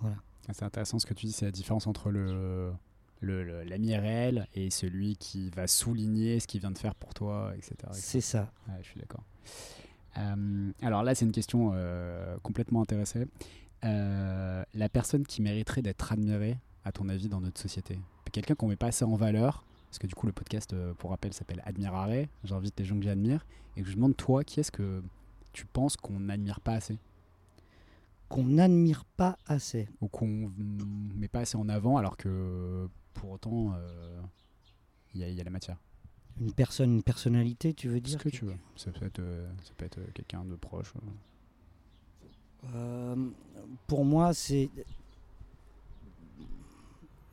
[0.00, 0.16] voilà
[0.48, 2.72] Ah, C'est intéressant ce que tu dis, c'est la différence entre le,
[3.22, 7.74] l'ami réel et celui qui va souligner ce qu'il vient de faire pour toi, etc.
[7.74, 7.92] etc.
[7.92, 9.24] c'est ça Ouais, je suis d'accord.
[10.16, 13.26] Euh, alors là, c'est une question euh, complètement intéressée.
[13.84, 17.98] Euh, la personne qui mériterait d'être admirée, à ton avis, dans notre société?
[18.32, 21.10] Quelqu'un qu'on met pas assez en valeur, parce que du coup, le podcast, euh, pour
[21.10, 22.26] rappel, s'appelle Admirare.
[22.44, 23.44] J'invite les gens que j'admire.
[23.76, 25.02] Et que je demande, toi, qui est-ce que
[25.52, 26.98] tu penses qu'on n'admire pas assez?
[28.28, 30.52] Qu'on n'admire pas assez Ou qu'on
[31.16, 34.20] met pas assez en avant, alors que pour autant, euh,
[35.14, 35.76] il y, a- il y a la matière
[36.40, 38.54] une personne une personnalité tu veux Ce dire que tu veux.
[38.76, 40.94] Ça peut être, euh, ça peut être quelqu'un de proche.
[42.74, 43.16] Euh,
[43.86, 44.70] pour moi, c'est.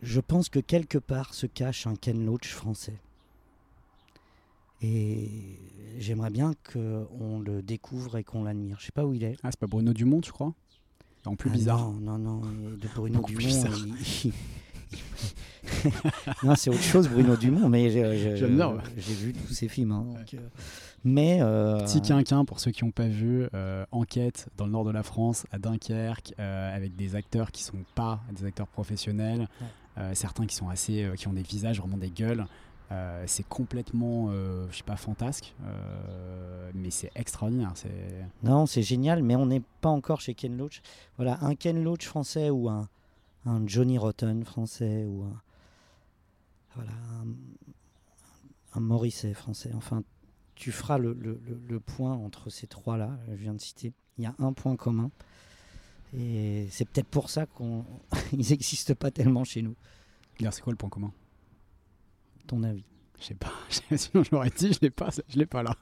[0.03, 2.97] Je pense que quelque part se cache un Ken Loach français.
[4.81, 5.29] Et
[5.97, 8.77] j'aimerais bien qu'on le découvre et qu'on l'admire.
[8.79, 9.35] Je sais pas où il est.
[9.43, 10.53] Ah, c'est pas Bruno Dumont, tu crois
[11.25, 11.91] En plus Ah bizarre.
[11.93, 12.41] Non, non, non.
[12.41, 13.63] De Bruno Dumont.
[14.23, 14.33] il-
[16.43, 18.35] non, c'est autre chose, Bruno Dumont, mais j'ai-
[19.15, 19.91] vu tous ses films.
[19.91, 20.37] hein, donc, euh,
[21.03, 21.39] mais.
[21.41, 24.91] euh, Petit quinquin pour ceux qui n'ont pas vu, euh, enquête dans le nord de
[24.91, 29.49] la France, à Dunkerque, euh, avec des acteurs qui sont pas des acteurs professionnels,
[30.13, 32.45] certains qui sont assez, euh, qui ont des visages vraiment des gueules.
[32.91, 37.73] Euh, c'est complètement, euh, je sais pas, fantasque, euh, mais c'est extraordinaire.
[38.43, 40.81] Non, c'est génial, mais on n'est pas encore chez Ken Loach.
[41.17, 42.87] Voilà, un Ken Loach français ou un,
[43.45, 45.41] un Johnny Rotten français ou un,
[46.75, 46.91] voilà,
[48.73, 49.71] un, Morisset français.
[49.75, 50.03] Enfin,
[50.55, 53.91] tu feras le- le- le point entre ces trois-là, je viens de citer.
[54.17, 55.09] Il y a un point commun.
[56.15, 57.83] Et c'est peut-être pour ça qu'ils
[58.49, 59.75] n'existent pas tellement chez nous,
[60.39, 61.11] D'ailleurs, c'est quoi le point commun?
[62.45, 62.83] Ton avis.
[63.19, 63.51] Je sais pas.
[63.97, 65.75] Sinon, je l'aurais dit, je l'ai pas, je l'ai pas là.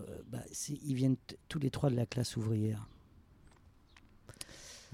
[0.00, 2.86] Euh, bah, c'est- ils viennent t- tous les trois de la classe ouvrière.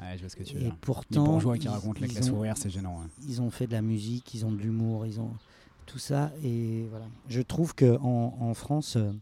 [0.01, 0.73] Ouais, je vois ce que tu veux Et dire.
[0.73, 2.99] Les pourtant, bourgeois qui ils- racontent la classe ont- ouvrière, c'est gênant.
[3.01, 3.07] ouais.
[3.29, 5.33] ils ont fait de la musique, ils ont de l'humour, ils ont
[5.87, 6.33] tout ça.
[6.43, 7.07] Et voilà.
[7.29, 9.13] Je trouve que en, en France, euh,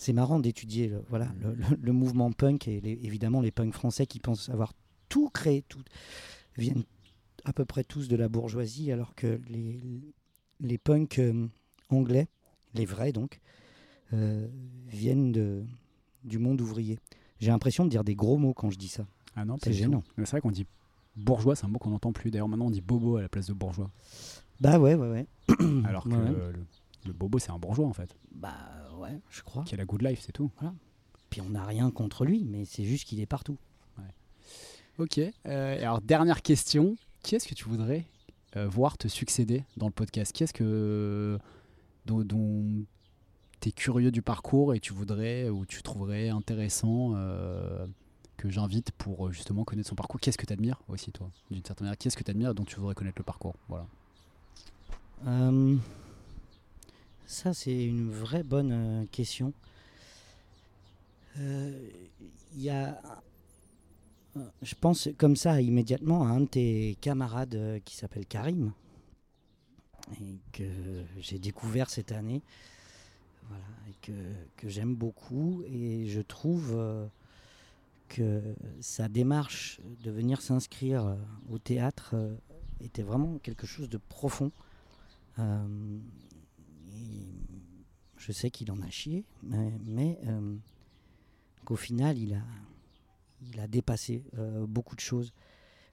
[0.00, 3.74] c'est marrant d'étudier le, voilà, le, le- le mouvement punk et les- évidemment les punks
[3.74, 4.72] français qui pensent avoir
[5.10, 5.82] tout créé, tout
[6.56, 6.84] viennent
[7.44, 9.80] à peu près tous de la bourgeoisie, alors que les,
[10.60, 11.46] les punks euh,
[11.90, 12.28] anglais,
[12.74, 13.40] les vrais donc,
[14.12, 14.46] euh,
[14.88, 15.64] viennent de,
[16.24, 16.98] du monde ouvrier.
[17.38, 19.06] J'ai l'impression de dire des gros mots quand je dis ça.
[19.36, 20.02] Ah non, C'est gênant.
[20.16, 20.66] C'est vrai qu'on dit
[21.16, 22.30] bourgeois, c'est un mot qu'on n'entend plus.
[22.30, 23.90] D'ailleurs, maintenant, on dit bobo à la place de bourgeois.
[24.60, 25.26] Bah ouais, ouais, ouais.
[25.84, 26.30] Alors que Ouais.
[26.30, 26.52] le,
[27.06, 28.56] le bobo, c'est un bourgeois en fait, Bah
[28.98, 29.64] ouais, je crois.
[29.64, 30.50] qui a la good life, c'est tout.
[31.30, 33.56] Puis on n'a rien contre lui, mais c'est juste qu'il est partout.
[34.98, 35.18] Ok.
[35.18, 36.96] euh, et alors, dernière question.
[37.22, 38.04] Qui est-ce que tu voudrais
[38.56, 40.32] euh, voir te succéder dans le podcast?
[40.32, 41.38] Qui est-ce que
[42.04, 42.84] dont,
[43.60, 47.86] tu es curieux du parcours et tu voudrais ou tu trouverais intéressant euh,
[48.36, 50.20] que j'invite pour justement connaître son parcours?
[50.20, 51.96] Qu'est-ce que tu admires aussi, toi, d'une certaine manière?
[51.98, 53.54] Qui est-ce que tu admires dont tu voudrais connaître le parcours?
[53.68, 53.86] Voilà.
[57.30, 59.52] Euh, ça, c'est une vraie bonne euh, question.
[61.38, 61.88] Euh,
[62.54, 63.00] Il y a.
[64.36, 68.72] euh, Je pense comme ça immédiatement à un de tes camarades euh, qui s'appelle Karim
[70.20, 70.64] et que
[71.20, 72.42] j'ai découvert cette année
[73.48, 74.12] voilà, et que,
[74.56, 77.06] que j'aime beaucoup et je trouve euh,
[78.08, 78.42] que
[78.80, 81.14] sa démarche de venir s'inscrire euh,
[81.48, 82.34] au théâtre euh,
[82.80, 84.50] était vraiment quelque chose de profond.
[85.38, 85.98] Euh,
[88.20, 90.54] je sais qu'il en a chié, mais, mais, euh,
[91.64, 92.42] qu'au final, il a,
[93.42, 95.32] il a dépassé euh, beaucoup de choses.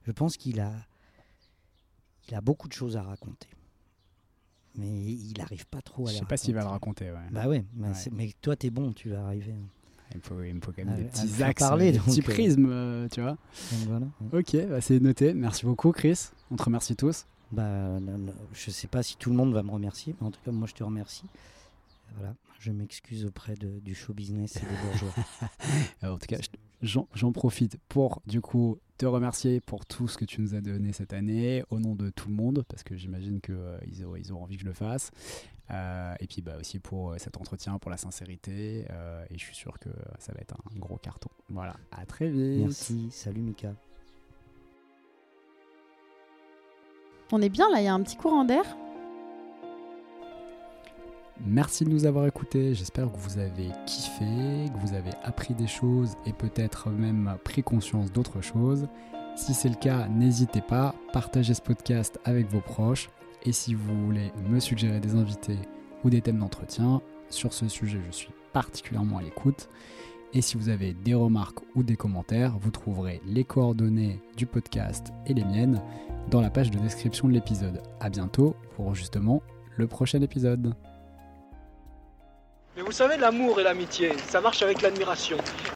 [0.05, 0.73] Je pense qu'il a,
[2.27, 3.47] il a beaucoup de choses à raconter.
[4.75, 7.09] Mais il n'arrive pas trop à Je les sais pas s'il va le raconter.
[7.11, 7.17] Ouais.
[7.31, 7.93] Bah ouais, mais, Ouais.
[7.95, 9.55] c'est- mais toi, t'es bon, tu vas arriver.
[10.11, 12.21] Il, me faut, il me faut quand même À- des petits axes, parler, des petits
[12.21, 13.37] prismes, euh, tu vois.
[14.31, 15.33] Ok, bah c'est noté.
[15.33, 16.29] Merci beaucoup, Chris.
[16.51, 17.25] On te remercie tous.
[17.51, 17.97] Bah,
[18.53, 20.67] je sais pas si tout le monde va me remercier, mais en tout cas, moi,
[20.67, 21.23] je te remercie.
[22.15, 25.13] Voilà, je m'excuse auprès de- du show business et des bourgeois.
[26.03, 26.37] Euh, en tout cas,
[26.81, 30.61] je- j'en profite pour du coup te remercier pour tout ce que tu nous as
[30.61, 33.55] donné cette année au nom de tout le monde, parce que j'imagine qu'ils
[33.87, 35.11] ils auront, ils auront envie que je le fasse.
[35.69, 38.85] Euh, et puis bah, aussi pour euh, cet entretien, pour la sincérité.
[38.89, 41.29] euh, et je suis sûr que ça va être un gros carton.
[41.49, 42.61] Voilà, à très vite.
[42.61, 43.73] Merci, salut Mika.
[47.31, 48.63] On est bien là, il y a un petit courant d'air?
[51.45, 52.73] Merci de nous avoir écoutés.
[52.73, 54.25] J'espère que vous avez kiffé,
[54.73, 58.87] que vous avez appris des choses et peut-être même pris conscience d'autres choses.
[59.35, 63.09] Si c'est le cas, n'hésitez pas, partagez ce podcast avec vos proches.
[63.43, 65.59] Et si vous voulez me suggérer des invités
[66.03, 69.69] ou des thèmes d'entretien, sur ce sujet, je suis particulièrement à l'écoute.
[70.33, 75.13] Et si vous avez des remarques ou des commentaires, vous trouverez les coordonnées du podcast
[75.25, 75.81] et les miennes
[76.29, 77.81] dans la page de description de l'épisode.
[77.99, 79.41] A bientôt pour justement
[79.77, 80.73] le prochain épisode.
[82.77, 85.37] Mais vous savez, l'amour et l'amitié, ça marche avec l'admiration.